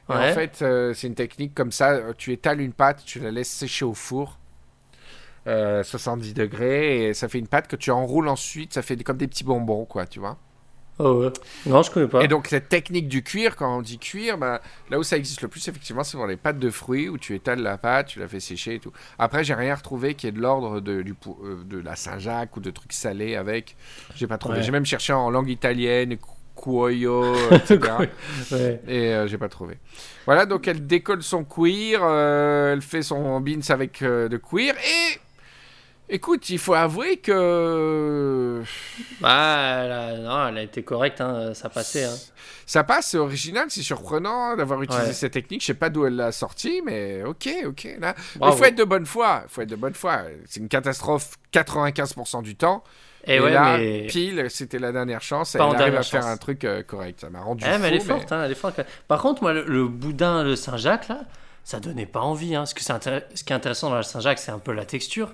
[0.09, 0.17] Et Ouais.
[0.17, 1.91] En fait, euh, c'est une technique comme ça.
[1.91, 4.39] euh, Tu étales une pâte, tu la laisses sécher au four,
[5.47, 8.73] euh, 70 degrés, et ça fait une pâte que tu enroules ensuite.
[8.73, 10.37] Ça fait comme des petits bonbons, quoi, tu vois.
[10.99, 11.31] oh, ouais.
[11.65, 12.21] Non, je connais pas.
[12.23, 15.41] Et donc, cette technique du cuir, quand on dit cuir, bah, là où ça existe
[15.41, 18.19] le plus, effectivement, c'est dans les pâtes de fruits où tu étales la pâte, tu
[18.19, 18.91] la fais sécher et tout.
[19.17, 22.59] Après, j'ai rien retrouvé qui est de l'ordre de, du euh, de la Saint-Jacques ou
[22.59, 23.75] de trucs salés avec.
[24.15, 24.59] J'ai pas trouvé.
[24.59, 24.63] Ouais.
[24.63, 26.17] J'ai même cherché en langue italienne,
[27.51, 27.79] etc.
[28.51, 28.81] Ouais.
[28.87, 29.77] Et euh, j'ai pas trouvé.
[30.25, 34.75] Voilà, donc elle décolle son cuir, euh, elle fait son beans avec euh, de cuir
[34.75, 35.19] et.
[36.13, 38.61] Écoute, il faut avouer que.
[39.21, 42.03] Bah, elle a, non, elle a été correcte, hein, ça passait.
[42.03, 42.15] Hein.
[42.65, 45.13] Ça passe, c'est original, c'est surprenant d'avoir utilisé Ouais.
[45.13, 45.61] cette technique.
[45.61, 47.95] Je sais pas d'où elle l'a sortie, mais ok, ok.
[47.99, 48.13] Là.
[48.35, 49.45] Il faut être de bonne foi.
[49.47, 50.23] faut être de bonne foi.
[50.47, 52.83] C'est une catastrophe 95% du temps.
[53.25, 54.07] Et, Et, ouais, là, mais...
[54.07, 55.53] pile, c'était la dernière chance.
[55.53, 56.31] Pas elle arrive à faire chance.
[56.31, 57.21] un truc euh, correct.
[57.21, 57.79] Ça m'a rendu Eh, fou.
[57.81, 58.81] mais elle est mais- forte, hein, elle est forte.
[59.07, 61.21] Par contre, moi, le, le boudin, le Saint-Jacques, là,
[61.63, 62.55] ça donnait pas envie.
[62.55, 65.29] Hein, parce que ce qui est intéressant dans le Saint-Jacques, c'est un peu la texture.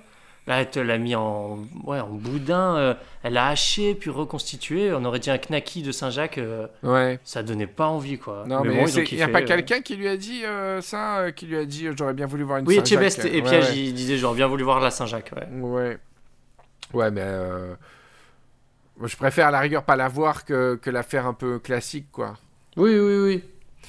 [0.47, 4.93] Là, elle te l'a mis en, ouais, en boudin, euh, elle a haché, puis reconstitué.
[4.93, 7.19] On aurait dit un knacky de Saint-Jacques, euh, Ouais.
[7.25, 8.45] ça donnait pas envie, quoi.
[8.47, 9.45] Non, mais bon, il n'y a pas euh.
[9.45, 10.43] quelqu'un qui lui a dit
[10.81, 12.87] ça, qui lui a dit j'aurais bien voulu voir une Oui, Saint-Jacques.
[12.97, 13.77] Chebest euh, et ouais, Piège, ouais.
[13.77, 15.59] ils disaient genre, bien voulu voir la Saint-Jacques, ouais.
[15.59, 15.97] Ouais.
[16.93, 17.75] Ouais, mais euh,
[19.03, 22.07] je préfère à la rigueur pas la voir que, que la faire un peu classique,
[22.11, 22.35] quoi.
[22.75, 23.43] Oui, oui, oui.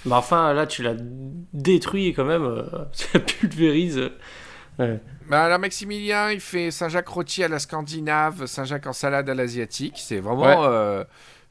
[0.05, 0.95] Mais enfin, là, tu l'as
[1.53, 2.45] détruit quand même.
[2.45, 2.63] euh,
[2.97, 4.11] tu la pulvérise.
[4.79, 5.01] Ouais.
[5.29, 9.95] Bah, alors, Maximilien, il fait Saint-Jacques rôti à la scandinave, Saint-Jacques en salade à l'asiatique.
[9.99, 11.05] C'est vraiment euh,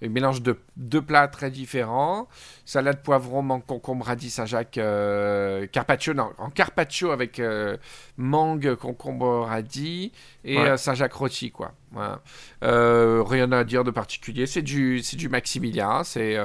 [0.04, 2.28] un mélange de deux plats très différents.
[2.66, 7.78] Salade poivron, mangue, concombre, radis, Saint-Jacques, euh, carpaccio, non, en carpaccio avec euh,
[8.18, 10.12] mangue, concombre, radis
[10.45, 10.70] et Ouais.
[10.70, 11.74] euh, Saint-Jacques rôti, quoi.
[11.91, 12.22] Voilà.
[12.62, 14.45] Rien à dire de particulier.
[14.45, 16.04] C'est du, c'est du Maximilien.
[16.04, 16.38] C'est,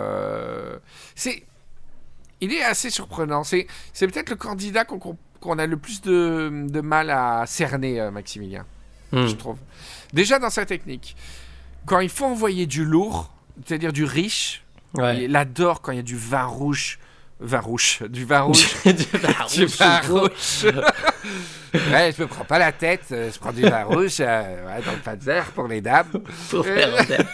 [1.14, 1.42] c'est,
[2.40, 3.44] il est assez surprenant.
[3.44, 8.08] C'est, c'est peut-être le candidat qu'on, qu'on- a le plus de, de mal à cerner,
[8.10, 8.64] Maximilien
[9.14, 9.26] Hmm.
[9.26, 9.58] je trouve.
[10.14, 11.16] Déjà dans sa technique,
[11.84, 13.30] quand il faut envoyer du lourd,
[13.66, 14.62] c'est-à-dire du riche,
[14.98, 15.24] Ouais.
[15.24, 16.98] il adore quand il y a du vin rouge,
[17.40, 20.20] vin rouge, du vin rouge, Du du rouge, vin c'est beau.
[20.20, 20.66] rouge.
[21.74, 24.82] ouais, je me prends pas la tête, euh, je prends du vin rouge euh, ouais,
[24.84, 26.10] dans le panzer pour les dames,
[26.50, 27.26] Pour faire un thème.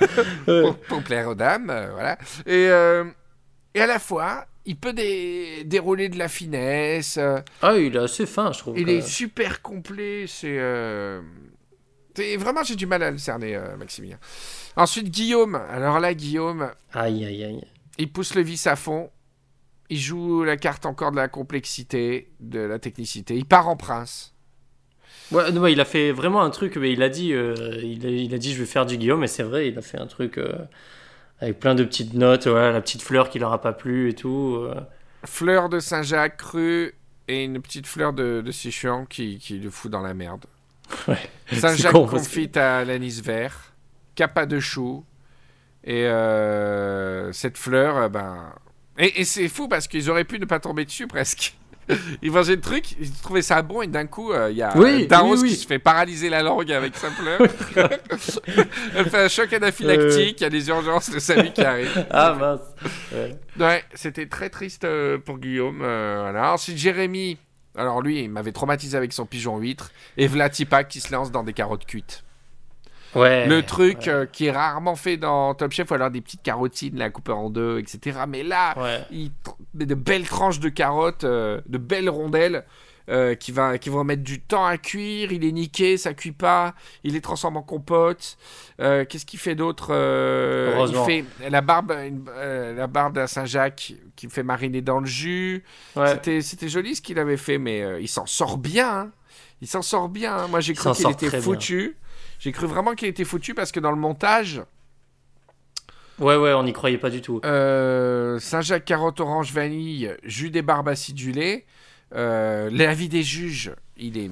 [0.45, 2.17] pour, pour plaire aux dames, euh, voilà.
[2.47, 3.05] Et, euh,
[3.75, 7.19] et à la fois, il peut dé- dérouler de la finesse.
[7.63, 8.79] Ah, il est assez fin, je trouve.
[8.79, 10.27] il est super complet.
[10.29, 10.59] C'est
[12.23, 14.19] c'est- vraiment j'ai du mal à le cerner, euh, Maximilien.
[14.77, 15.55] Ensuite Guillaume.
[15.71, 17.65] Alors là, Guillaume, Aïe, aïe, aïe.
[17.99, 19.11] il pousse le vis à fond.
[19.91, 23.35] Il joue la carte encore de la complexité, de la technicité.
[23.37, 24.35] Il part en prince.
[25.33, 28.11] Ouais, non, il a fait vraiment un truc, mais il a dit, euh, il, a,
[28.11, 30.07] il, a, dit je vais faire du Guillaume, et c'est vrai, il a fait un
[30.07, 30.53] truc euh,
[31.41, 34.15] avec plein de petites notes, ouais, la petite fleur qui leur a pas plu et
[34.15, 34.57] tout.
[34.61, 34.75] Euh.
[35.25, 36.95] Fleur de Saint-Jacques crue
[37.27, 40.45] et une petite fleur de, de Sichuan qui, qui le fout dans la merde.
[41.07, 41.31] Ouais.
[41.53, 43.73] Saint-Jacques confite à l'anis vert,
[44.15, 45.05] capa de chou,
[45.85, 46.09] et
[47.33, 48.53] cette fleur, ben.
[49.01, 51.57] Et, et c'est fou parce qu'ils auraient pu ne pas tomber dessus presque.
[52.23, 54.77] il mangeait le truc, il trouvait ça bon et d'un coup, euh, il y a
[54.77, 57.41] oui, Daros oui, qui se fait paralyser la langue avec sa fleur.
[58.95, 61.89] Elle fait un choc anaphylactique, il y a des urgences de sa vie qui arrivent.
[62.11, 62.61] Ah mince.
[63.13, 65.81] Ouais, ouais c'était très triste euh, pour Guillaume.
[65.83, 66.53] Euh, voilà.
[66.53, 67.39] Ensuite, Jérémy.
[67.79, 69.91] Alors lui, il m'avait traumatisé avec son pigeon huître.
[70.17, 72.25] Et Vlatipak qui se lance dans des carottes cuites.
[73.15, 74.09] Ouais, le truc ouais.
[74.09, 77.33] euh, qui est rarement fait dans Top Chef, ou alors des petites carotines, la coupée
[77.33, 78.21] en deux, etc.
[78.29, 79.01] Mais là, ouais.
[79.11, 79.31] il
[79.75, 82.65] met de belles tranches de carottes, euh, de belles rondelles.
[83.09, 86.33] Euh, qui, va, qui vont mettre du temps à cuire, il est niqué, ça cuit
[86.33, 88.37] pas, il les transforme en compote.
[88.83, 92.27] Euh, Qu'est-ce qu'il fait d'autre Il fait la barbe, une,
[92.77, 95.65] la barbe à Saint-Jacques qui fait mariner dans le jus.
[95.97, 96.21] Ouais.
[96.43, 98.91] C'était joli ce qu'il avait fait, mais il s'en sort bien.
[98.91, 99.11] Hein.
[99.63, 100.37] Il s'en sort bien.
[100.37, 100.49] Hein.
[100.49, 101.97] Moi j'ai cru qu'il était foutu.
[102.39, 104.63] J'ai cru vraiment qu'il était foutu parce que dans le montage.
[106.19, 107.41] Ouais, ouais, on n'y croyait pas du tout.
[107.45, 111.65] Euh, Saint-Jacques, carotte, orange, vanille, jus des barbes acidulées.
[112.15, 114.31] Euh, L'avis des juges, il est,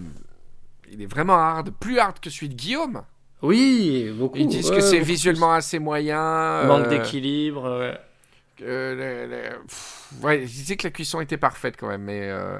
[0.93, 1.70] il est vraiment hard.
[1.79, 3.03] Plus hard que celui de Guillaume.
[3.43, 4.39] Oui, beaucoup.
[4.39, 6.64] Ils disent ouais, que c'est visuellement assez moyen.
[6.64, 7.99] Manque euh, d'équilibre, ouais.
[8.62, 12.22] Euh, pff, ouais, ils disaient que la cuisson était parfaite quand même, mais.
[12.22, 12.59] Euh,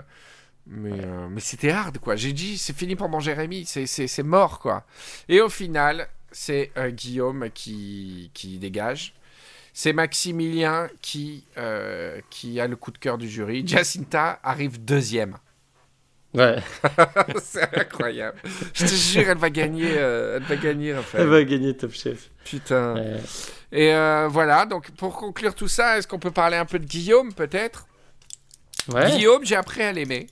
[0.67, 2.17] mais, euh, mais c'était hard, quoi.
[2.17, 4.85] J'ai dit, c'est fini pour mon Jérémy, c'est mort, quoi.
[5.29, 9.15] Et au final, c'est euh, Guillaume qui, qui dégage.
[9.79, 13.63] C'est Maximilien qui, euh, qui a le coup de cœur du jury.
[13.69, 15.37] Jacinta arrive deuxième.
[16.33, 16.57] Ouais.
[17.43, 18.39] c'est incroyable.
[18.73, 19.99] Je te jure, elle va gagner.
[19.99, 21.25] Euh, elle va gagner, Raphaël.
[21.25, 22.31] Elle va gagner Top Chef.
[22.43, 22.95] Putain.
[22.95, 23.17] Ouais.
[23.71, 26.87] Et euh, voilà, donc pour conclure tout ça, est-ce qu'on peut parler un peu de
[26.87, 27.87] Guillaume, peut-être?
[28.89, 29.11] Ouais.
[29.11, 30.27] Guillaume, j'ai appris à l'aimer.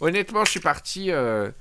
[0.00, 1.12] Honnêtement, je suis parti.
[1.12, 1.52] Euh,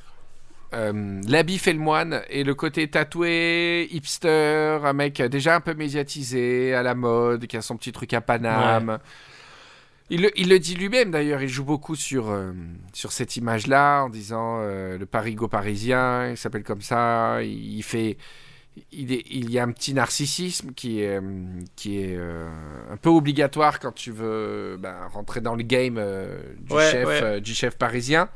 [0.74, 5.74] euh, L'habit fait le moine et le côté tatoué, hipster, un mec déjà un peu
[5.74, 8.90] médiatisé, à la mode, qui a son petit truc à Paname.
[8.90, 8.98] Ouais.
[10.10, 12.52] Il, le, il le dit lui-même d'ailleurs, il joue beaucoup sur, euh,
[12.92, 17.84] sur cette image-là en disant euh, le parigo parisien, il s'appelle comme ça, il, il
[17.84, 18.18] fait.
[18.94, 21.20] Il, est, il, y a un petit narcissisme qui est,
[21.76, 22.48] qui est euh,
[22.90, 27.06] un peu obligatoire quand tu veux ben, rentrer dans le game euh, du, ouais, chef,
[27.06, 27.22] ouais.
[27.22, 28.30] euh, du chef parisien.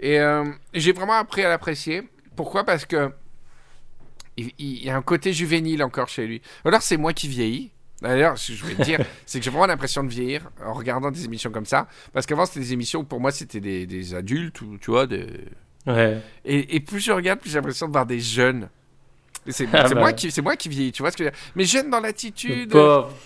[0.00, 0.44] Et euh,
[0.74, 2.02] j'ai vraiment appris à l'apprécier.
[2.34, 2.64] Pourquoi?
[2.64, 3.10] Parce que
[4.36, 6.42] il, il, y a un côté juvénile encore chez lui.
[6.64, 7.72] Alors c'est moi qui vieillis.
[8.02, 11.10] D'ailleurs, ce que je te dire, c'est que j'ai vraiment l'impression de vieillir en regardant
[11.10, 11.88] des émissions comme ça.
[12.12, 15.06] Parce qu'avant, c'était des émissions où pour moi, c'était des, des, adultes, ou, tu vois.
[15.06, 15.26] Des...
[15.86, 16.20] Ouais.
[16.44, 18.68] Et, et, plus je regarde, plus j'ai l'impression de voir des jeunes.
[19.48, 19.94] C'est ah bah.
[19.94, 21.40] moi, qui, moi qui vieillis, tu vois ce que je veux dire?
[21.54, 22.74] Mais jeunes dans l'attitude.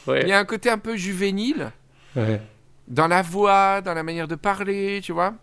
[0.07, 0.23] Ouais.
[0.23, 1.73] Il y a un côté un peu juvénile.
[2.15, 2.41] Ouais.
[2.87, 5.35] Dans la voix, dans la manière de parler, tu vois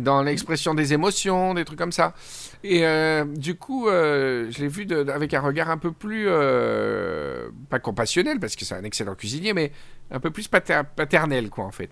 [0.00, 2.14] dans l'expression des émotions, des trucs comme ça.
[2.62, 6.26] Et euh, du coup, euh, je l'ai vu de, avec un regard un peu plus,
[6.28, 9.72] euh, pas compassionnel, parce que c'est un excellent cuisinier, mais
[10.10, 11.90] un peu plus pater paternel, quoi, en fait.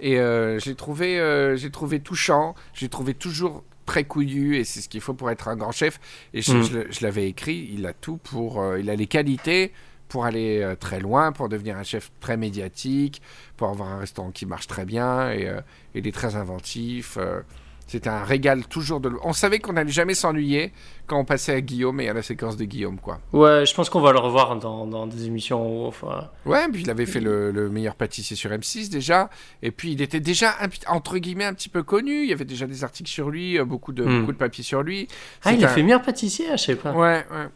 [0.00, 0.18] Et
[0.58, 5.14] j'ai trouvé, j'ai trouvé touchant, j'ai trouvé toujours très couillu, et c'est ce qu'il faut
[5.14, 6.00] pour être un grand chef.
[6.32, 6.62] Et je, Mm.
[6.62, 9.72] je, je l'avais écrit, il a tout pour, euh, il a les qualités
[10.14, 13.20] pour aller euh, très loin, pour devenir un chef très médiatique,
[13.56, 15.60] pour avoir un restaurant qui marche très bien, et euh,
[15.96, 17.16] il est très inventif.
[17.18, 17.40] euh,
[17.88, 19.10] c'était un régal toujours de.
[19.24, 20.72] On savait qu'on n'allait jamais s'ennuyer
[21.08, 23.18] quand on passait à Guillaume et à la séquence de Guillaume, quoi.
[23.32, 25.88] Ouais, je pense qu'on va le revoir dans, dans des émissions.
[25.88, 26.30] Enfin...
[26.46, 29.28] Ouais, puis il avait fait le, le, meilleur pâtissier sur M6 déjà,
[29.62, 30.54] et puis il était déjà
[30.86, 32.22] entre guillemets un petit peu connu.
[32.22, 34.20] Il y avait déjà des articles sur lui, beaucoup de Mm.
[34.20, 35.08] beaucoup de papiers sur lui.
[35.42, 36.92] Ah, il a fait meilleur pâtissier, je sais pas.
[36.92, 37.48] Ouais, ouais.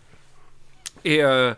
[1.05, 1.55] Et, euh,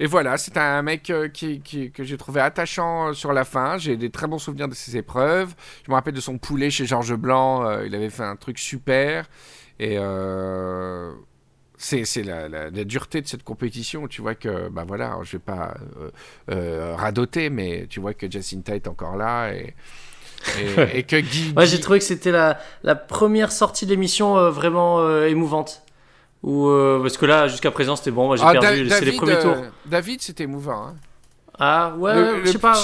[0.00, 3.44] et voilà, c'est un mec euh, qui, qui- que j'ai trouvé attachant euh, sur la
[3.44, 3.78] fin.
[3.78, 5.54] J'ai des très bons souvenirs de ses épreuves.
[5.86, 7.64] Je me rappelle de son poulet chez Georges Blanc.
[7.66, 9.26] euh, il avait fait un truc super.
[9.80, 9.96] Et
[11.76, 14.06] c'est la, la- la dureté de cette compétition.
[14.08, 15.74] Tu vois que, bah voilà, je vais pas
[16.48, 19.52] radoter, mais tu vois que Jacinta est encore là.
[19.52, 19.74] Et,
[20.60, 21.52] et, et que Guy.
[21.56, 25.82] Ouais, j'ai Guy- trouvé que c'était la, la première sortie de l'émission vraiment émouvante.
[26.44, 28.26] Ou euh, parce que là, jusqu'à présent, c'était bon.
[28.26, 28.76] Moi, j'ai Ah, perdu.
[28.76, 29.52] C'est les David, premiers tours.
[29.56, 30.88] euh, David, c'était émouvant.
[30.88, 30.94] hein.
[31.58, 32.76] Ah ouais, le, je sais pas.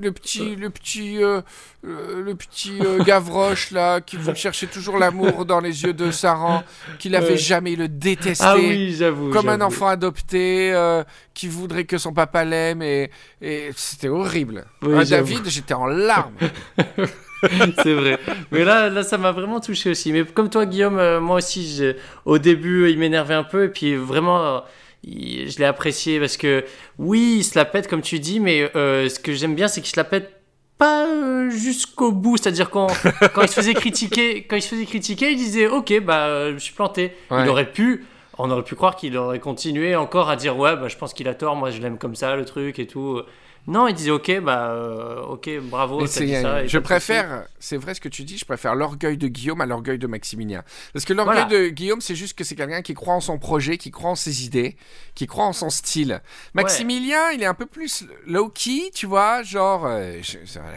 [0.00, 1.42] le petit, le petit, euh,
[1.82, 6.64] le petit euh, Gavroche là, qui cherchait toujours l'amour dans les yeux de Saran,
[6.98, 7.36] qui l'avait Ouais.
[7.36, 8.42] jamais, il le détestait.
[8.46, 9.28] Ah oui, j'avoue.
[9.28, 11.04] Comme un enfant adopté euh,
[11.34, 13.10] qui voudrait que son papa l'aime et,
[13.42, 14.64] et c'était horrible.
[14.80, 15.04] Oui, Ah.
[15.04, 16.32] David, j'étais en larmes.
[17.82, 18.18] c'est vrai.
[18.50, 20.12] Mais là, là ça m'a vraiment touché aussi.
[20.12, 21.82] Mais comme toi, Guillaume, euh, moi aussi,
[22.24, 23.64] au début, il m'énervait un peu.
[23.64, 24.60] Et puis vraiment, euh,
[25.04, 26.64] je l'ai apprécié parce que,
[26.98, 28.40] oui, il se la pète, comme tu dis.
[28.40, 30.30] Mais euh, ce que j'aime bien, c'est qu'il se la pète
[30.78, 31.06] pas
[31.50, 32.36] jusqu'au bout.
[32.36, 32.88] C'est-à-dire quand,
[33.34, 36.58] quand il se faisait critiquer, quand il se faisait critiquer, il disait, OK, bah, je
[36.58, 37.12] suis planté.
[37.30, 38.04] Il aurait pu.
[38.36, 41.28] On aurait pu croire qu'il aurait continué encore à dire ouais bah je pense qu'il
[41.28, 43.22] a tort moi je l'aime comme ça le truc et tout
[43.66, 46.06] non, il disait ok, bah euh, ok, bravo.
[46.06, 49.66] ça, je préfère, c'est vrai ce que tu dis, je préfère l'orgueil de Guillaume à
[49.66, 50.62] l'orgueil de Maximilien.
[50.92, 53.78] Parce que l'orgueil de Guillaume, c'est juste que c'est quelqu'un qui croit en son projet,
[53.78, 54.76] qui croit en ses idées,
[55.14, 56.20] qui croit en son style.
[56.52, 60.20] Maximilien, il est un peu plus low-key, tu vois, genre, euh,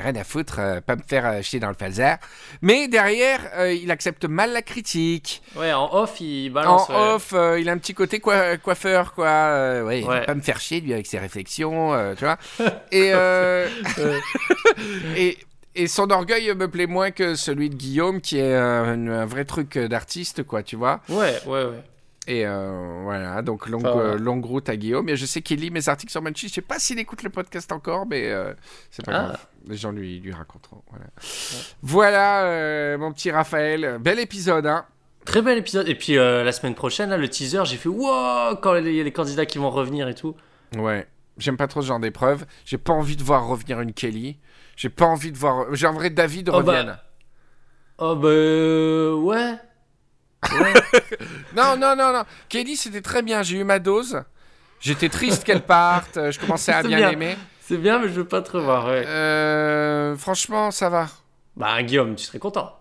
[0.02, 2.16] rien à foutre, euh, pas me faire acheter dans le phaser.
[2.62, 5.42] Mais derrière, il accepte mal la critique.
[5.58, 6.90] Ouais, en off, il balance.
[6.90, 9.84] En off, il a un petit côté coiffeur, quoi.
[9.84, 12.38] ouais, il pas me faire chier, lui, avec ses réflexions, tu vois.
[12.92, 13.68] Et, euh,
[15.16, 15.38] et,
[15.76, 19.78] et, son orgueil me plaît moins que celui de Guillaume, qui est un, vrai truc
[19.78, 21.02] d'artiste, quoi, tu vois.
[21.10, 21.84] Ouais, ouais, ouais.
[22.30, 25.08] Et euh, voilà, donc longue, euh, longue route à Guillaume.
[25.08, 26.50] Et je sais qu'il lit mes articles sur Munchies.
[26.50, 28.30] Je sais pas s'il écoute le podcast encore, mais
[28.92, 29.24] c'est pas ah.
[29.28, 29.46] grave.
[29.68, 30.82] Les gens lui, lui raconteront.
[30.92, 31.08] Voilà,
[31.82, 33.98] voilà mon petit Raphaël.
[34.02, 34.86] Bel épisode, hein.
[35.24, 35.88] Très bel épisode.
[35.88, 39.04] Et puis la semaine prochaine, là, le teaser, j'ai fait wow quand il y a
[39.04, 40.36] les candidats qui vont revenir et tout.
[40.76, 41.08] Ouais.
[41.38, 42.46] J'aime pas trop ce genre d'épreuve.
[42.66, 44.40] J'ai pas envie de voir revenir une Kelly.
[44.76, 45.74] J'ai pas envie de voir.
[45.74, 46.58] J'aimerais David oh bah.
[46.58, 46.98] revienne.
[47.98, 48.28] Oh bah.
[48.28, 49.56] Euh, ouais.
[51.56, 52.24] non, non, non, non.
[52.50, 53.44] Kelly, c'était très bien.
[53.44, 54.24] J'ai eu ma dose.
[54.80, 56.16] J'étais triste qu'elle parte.
[56.32, 57.38] Je commençais à bien l'aimer.
[57.62, 58.86] C'est bien, mais je veux pas te revoir.
[58.86, 59.06] Ouais.
[59.06, 61.08] Euh, franchement, ça va.
[61.58, 62.78] Bah, Guillaume, tu serais content.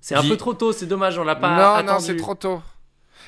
[0.00, 1.82] C'est un peu trop tôt, c'est dommage, on l'a pas.
[1.82, 2.60] Non, non, c'est trop tôt.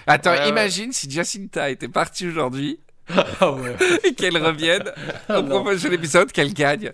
[0.06, 2.80] Attends, imagine si Jacinta était partie aujourd'hui.
[3.40, 3.76] Ah ouais.
[4.04, 4.84] et qu'elle revienne
[5.28, 6.92] au prochain épisode, qu'elle gagne.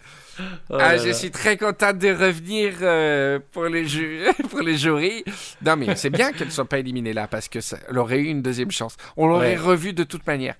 [0.70, 3.84] Oh ah, je suis très contente de revenir euh, pour, les
[4.50, 5.24] pour les jurys.
[5.62, 8.42] Non, mais c'est bien qu'elle ne soit pas éliminée là parce qu'elle aurait eu une
[8.42, 8.96] deuxième chance.
[9.16, 10.54] On l'aurait revue de toute manière.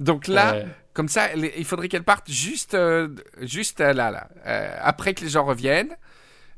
[0.00, 3.08] Donc là, comme ça, il faudrait qu'elle parte juste, euh,
[3.42, 5.94] juste là, là euh, après que les gens reviennent.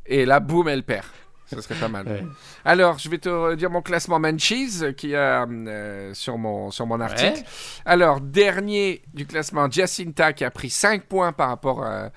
[0.07, 1.05] Et là, boum, elle perd.
[1.51, 2.27] Ce serait pas mal.
[2.65, 7.01] Alors, je vais te dire mon classement Manchis qui a euh, sur, mon, sur mon
[7.01, 7.43] article.
[7.87, 12.11] Alors, dernier du classement, Jacinta qui a pris 5 points par rapport à,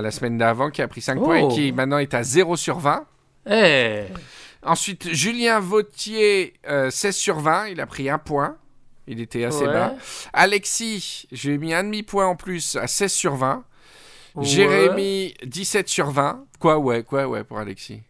[0.00, 1.74] la semaine d'avant, qui a pris 5 points et qui oh.
[1.74, 3.06] maintenant est à 0 sur 20.
[3.50, 4.04] Eh.
[4.62, 8.56] Ensuite, Julien Vautier, 16 euh, sur 20, il a pris 1 point.
[9.06, 9.94] Il était assez bas.
[10.32, 13.64] Alexis, j'ai mis un demi-point en plus à 16 sur 20.
[14.40, 16.46] Jérémy, 17 sur 20.
[16.58, 18.02] Quoi, ouais, quoi, ouais, pour Alexis?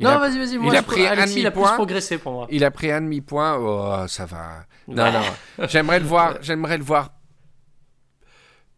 [0.00, 0.66] Non, vas-y, vas-y.
[0.66, 1.68] Il a pris un demi point.
[1.68, 2.46] Il a progressé pour moi.
[2.50, 3.56] Il a pris un demi point.
[3.56, 4.64] Oh, ça va.
[4.88, 5.66] Non, non.
[5.68, 6.38] J'aimerais le voir.
[6.42, 7.10] J'aimerais le voir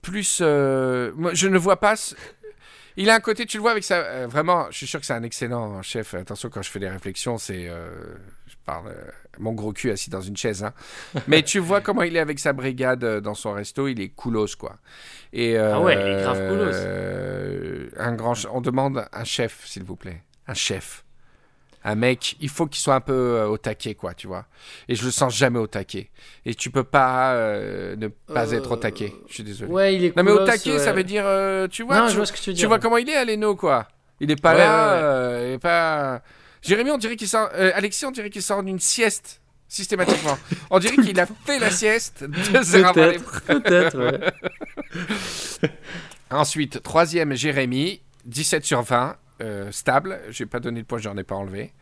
[0.02, 0.40] plus.
[0.42, 1.94] Euh, moi, je ne vois pas.
[2.96, 3.96] Il a un côté, tu le vois avec ça.
[3.98, 6.12] Euh, vraiment, je suis sûr que c'est un excellent chef.
[6.14, 7.68] Attention, quand je fais des réflexions, c'est.
[7.68, 7.88] Euh,
[8.46, 8.94] je parle.
[9.38, 10.62] mon gros cul assis dans une chaise.
[10.64, 10.74] Hein.
[11.28, 13.88] Mais tu vois comment il est avec sa brigade dans son resto.
[13.88, 14.76] Il est coolos, quoi.
[15.32, 17.94] Et, ah ouais, il est grave coolos.
[17.96, 18.34] un grand.
[18.52, 20.22] On demande un chef, s'il vous plaît.
[20.48, 21.01] Un chef
[21.84, 24.46] un mec, il faut qu'il soit un peu euh, au taquet, quoi, tu vois.
[24.88, 26.10] Et je le sens jamais au taquet.
[26.46, 29.12] Et tu peux pas euh, ne pas être au taquet.
[29.28, 29.70] Je suis désolé.
[29.70, 32.26] Ouais, il est Non, mais au taquet, ça veut dire, euh, tu vois, tu, vois,
[32.26, 33.88] ce que tu, tu vois comment il est, Aleno, quoi.
[34.20, 36.22] Il est pas là, il est pas.
[36.62, 37.50] Jérémy, on dirait qu'il sort.
[37.52, 40.38] Alexis, on dirait qu'il sort d'une sieste systématiquement.
[40.70, 45.70] on dirait qu'il a fait la sieste Peut-être, peut-être, ouais.
[46.30, 49.16] Ensuite, troisième, Jérémy, 17 sur 20.
[49.42, 50.20] Euh, stable.
[50.30, 51.72] Je n'ai pas donné de point, je n'en ai pas enlevé.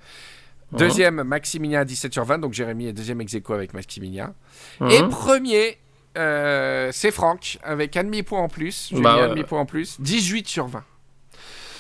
[0.73, 2.39] Deuxième, Maximilien 17 sur 20.
[2.39, 4.35] Donc Jérémy est deuxième ex avec Maximilien.
[4.89, 5.79] Et premier,
[6.17, 8.91] euh, c'est Franck avec un demi-point en plus.
[8.93, 10.01] J'ai bah, mis un demi-point en plus.
[10.01, 10.85] 18 sur 20.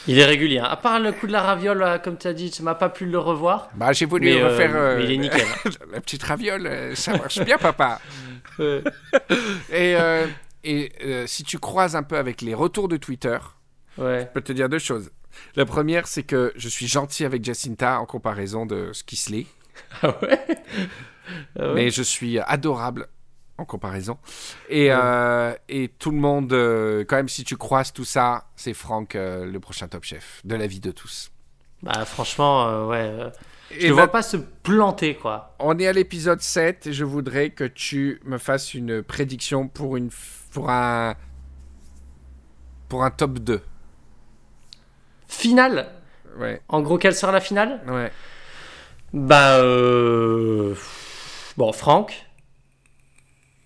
[0.06, 0.58] Il est régulier.
[0.58, 3.06] À part le coup de la raviole, comme tu as dit, tu m'as pas pu
[3.06, 3.68] le revoir.
[3.74, 5.00] Bah, j'ai voulu euh, refaire.
[5.00, 5.46] il est nickel.
[5.92, 8.00] la petite raviole, ça marche bien, papa.
[9.72, 9.96] et,
[10.64, 10.92] et
[11.26, 13.38] si tu croises un peu avec les retours de Twitter,
[13.98, 14.22] ouais.
[14.22, 15.10] je peux te dire deux choses.
[15.56, 19.46] La première, c'est que je suis gentil avec Jacinta en comparaison de ce qui
[20.02, 20.44] Ah ouais,
[21.58, 23.08] ah ouais Mais je suis adorable
[23.60, 24.18] en comparaison.
[24.68, 28.74] Et, euh, et tout le monde, euh, quand même, si tu croises tout ça, c'est
[28.74, 31.30] Franck, euh, le prochain top chef de la vie de tous.
[31.82, 33.30] Bah, franchement, ouais.
[33.78, 35.54] Je ne vois pas se planter, quoi.
[35.60, 39.96] On est à l'épisode 7 et je voudrais que tu me fasses une prédiction pour,
[39.96, 40.10] une,
[40.50, 41.14] pour, un,
[42.88, 43.62] pour un top 2.
[45.30, 45.86] Finale
[46.38, 46.60] Ouais.
[46.68, 47.80] En gros, quelle sera la finale?
[47.86, 48.10] Ouais.
[49.12, 49.58] Bah.
[49.58, 50.74] Euh...
[51.56, 52.26] Bon, Franck.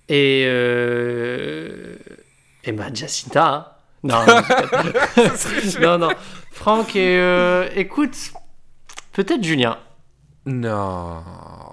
[0.09, 0.45] Et.
[0.47, 1.97] Euh...
[2.65, 3.47] Et bah, Jacinta.
[3.47, 3.67] Hein.
[4.03, 4.19] Non,
[5.81, 6.09] non, non.
[6.53, 8.15] Franck et euh, écoute,
[9.13, 9.79] peut-être Julien.
[10.47, 11.23] Non.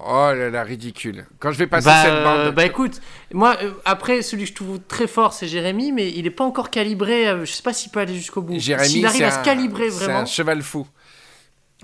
[0.06, 1.26] Oh là là, ridicule.
[1.40, 2.40] Quand je vais passer cette Bah, bande.
[2.48, 3.02] euh, bah écoute,
[3.34, 6.46] moi euh, après celui que je trouve très fort c'est Jérémy, mais il est pas
[6.46, 7.28] encore calibré.
[7.28, 8.58] euh, je sais pas s'il peut aller jusqu'au bout.
[8.58, 10.20] Jérémy, S'il arrive c'est à se calibrer C'est vraiment.
[10.22, 10.88] un cheval fou.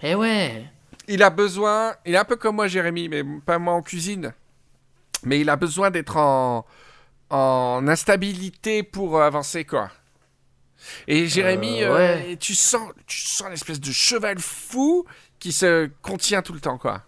[0.02, 0.66] Eh ouais.
[1.10, 1.94] Il a besoin.
[2.06, 4.34] Il est un peu comme moi, Jérémy, mais pas moi en cuisine.
[5.24, 6.66] Mais il a besoin d'être en,
[7.30, 9.90] en instabilité pour euh, avancer, quoi.
[11.08, 12.38] Et Jérémy, euh, ouais.
[12.38, 15.06] tu sens, tu sens l'espèce de cheval fou
[15.40, 17.02] qui se contient tout le temps, quoi.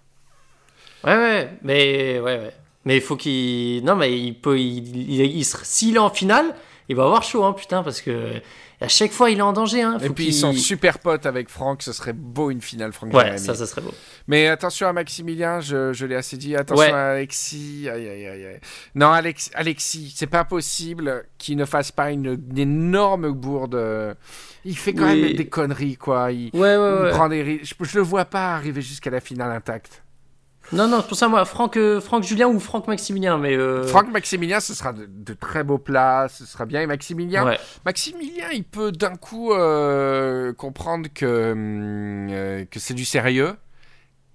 [1.04, 2.52] Ouais, ouais, mais ouais.
[2.86, 3.84] Mais il faut qu'il.
[3.84, 4.60] Non, mais il peut.
[4.60, 6.56] Il, il- il S'il est en finale,
[6.88, 8.42] il va avoir chaud, hein, putain, parce que
[8.82, 9.82] à chaque fois, il est en danger.
[9.82, 9.98] Hein.
[10.02, 13.38] Et puis ils sont super potes avec Franck, ce serait beau une finale Franck Ouais,
[13.38, 13.94] ça, ça serait beau.
[14.28, 16.56] Mais attention à Maximilien, je, je l'ai assez dit.
[16.56, 16.94] Attention Ouais.
[16.94, 17.90] à Alexis.
[17.92, 18.60] Aïe, aïe, aïe, aïe.
[18.96, 24.16] Non, Alex, Alexis, c'est pas possible qu'il ne fasse pas une, une énorme bourde.
[24.66, 25.22] Il fait quand Oui.
[25.24, 26.32] même des conneries, quoi.
[26.32, 27.10] Il, Ouais, ouais, il ouais.
[27.12, 27.62] prend des.
[27.64, 30.04] Je, je le vois pas arriver jusqu'à la finale intacte.
[30.72, 33.56] Non, non, c'est pour ça, moi, Franck, euh, Franck Julien ou Franck Maximilien, mais.
[33.56, 36.82] euh, Franck Maximilien, ce sera de, de très beaux plats, ce sera bien.
[36.82, 37.60] Et Maximilien, Ouais.
[37.86, 43.56] Maximilien, il peut d'un coup euh, comprendre que, hum, que c'est du sérieux.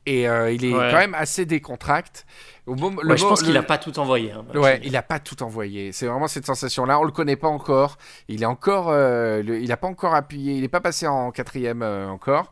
[0.06, 0.88] Et il est Ouais.
[0.90, 2.26] quand même assez décontracte.
[2.66, 4.32] Au le Ouais, je pense qu'il le- a pas tout envoyé.
[4.32, 4.80] hein, Ouais, Maximilien.
[4.88, 5.92] il a pas tout envoyé.
[5.92, 6.98] C'est vraiment cette sensation-là.
[6.98, 7.98] On le connaît pas encore.
[8.28, 10.54] Il est encore, euh, le- il a pas encore appuyé.
[10.54, 12.50] Il n'est pas passé en quatrième euh, encore.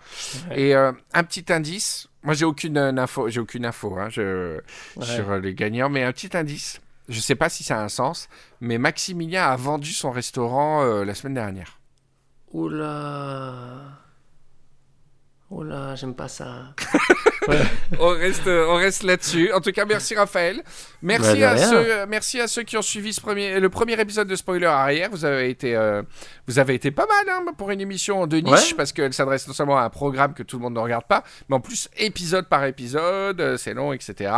[0.51, 0.61] Ouais.
[0.61, 2.09] Et euh, un petit indice.
[2.25, 3.31] Moi, j'ai aucune info.
[3.31, 4.59] J'ai aucune info hein, je-
[4.97, 5.05] Ouais.
[5.07, 6.81] sur les gagnants, mais un petit indice.
[7.09, 8.29] Je sais pas si ça a un sens,
[8.61, 11.79] mais Maximilien a vendu son restaurant la semaine dernière.
[12.53, 13.75] Oula.
[15.53, 16.75] Oula, j'aime pas ça.
[18.01, 19.53] on reste, on reste là-dessus.
[19.53, 20.63] En tout cas, merci Raphaël.
[21.03, 24.29] Merci, Bah, à ceux, merci à ceux qui ont suivi ce premier, le premier épisode
[24.29, 25.11] de Spoiler arrière.
[25.11, 26.03] Vous avez été, euh,
[26.47, 28.75] vous avez été pas mal hein, pour une émission de niche Ouais.
[28.79, 31.23] parce qu'elle s'adresse non seulement à un programme que tout le monde ne regarde pas,
[31.51, 34.33] mais en plus épisode par épisode, euh, c'est long, etc.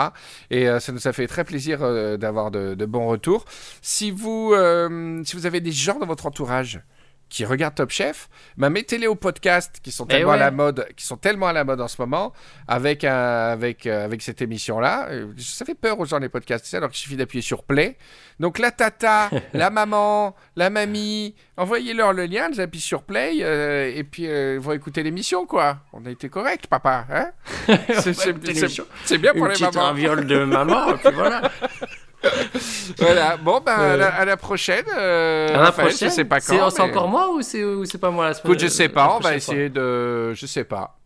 [0.51, 3.45] Et euh, ça nous a fait très plaisir euh, d'avoir de, de bons retours.
[3.83, 6.81] Si vous, euh, si vous avez des gens dans votre entourage
[7.29, 10.51] qui regardent Top Chef, bah mettez-les au podcast qui sont Eh tellement à la ouais.
[10.53, 12.33] mode, qui sont tellement à la mode en ce moment,
[12.69, 15.09] avec un, avec euh, avec cette émission-là.
[15.11, 17.97] Euh, Ça fait peur aux gens les podcasts, alors qu'il suffit d'appuyer sur play.
[18.41, 23.91] Donc la tata, la maman, la mamie, envoyez-leur le lien, ils appuient sur play euh,
[23.95, 25.79] et puis euh, ils vont écouter l'émission quoi.
[25.93, 27.07] On a été correct, papa.
[27.11, 27.31] Hein?
[28.01, 28.85] C'est, c'est- écouter c'est- l'émission.
[29.05, 29.83] c'est bien pour Une les mamans.
[29.83, 31.43] raviole de maman, et puis voilà.
[32.99, 33.37] Voilà.
[33.37, 33.97] Bon ben à, Euh.
[33.97, 34.85] la, à la prochaine.
[34.97, 36.09] euh, À la Raphaël, prochaine.
[36.11, 36.71] Je sais pas C'est quand.
[36.71, 39.17] c'est mais- encore moi ou c'est c'est pas moi la semaine Écoute, je sais pas,
[39.17, 40.33] on va essayer de.
[40.35, 40.99] Je sais pas.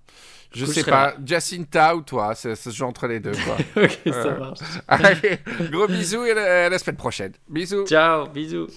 [0.55, 1.13] Je sais je pas.
[1.25, 3.57] Jacinta ou toi, ça, ça se joue entre les deux, quoi.
[3.85, 4.39] Ok, ça Euh.
[4.39, 4.59] marche.
[4.89, 5.39] Allez,
[5.71, 7.33] gros bisous et à la- à la semaine prochaine.
[7.49, 7.87] Bisous.
[7.87, 8.69] Ciao, bisous.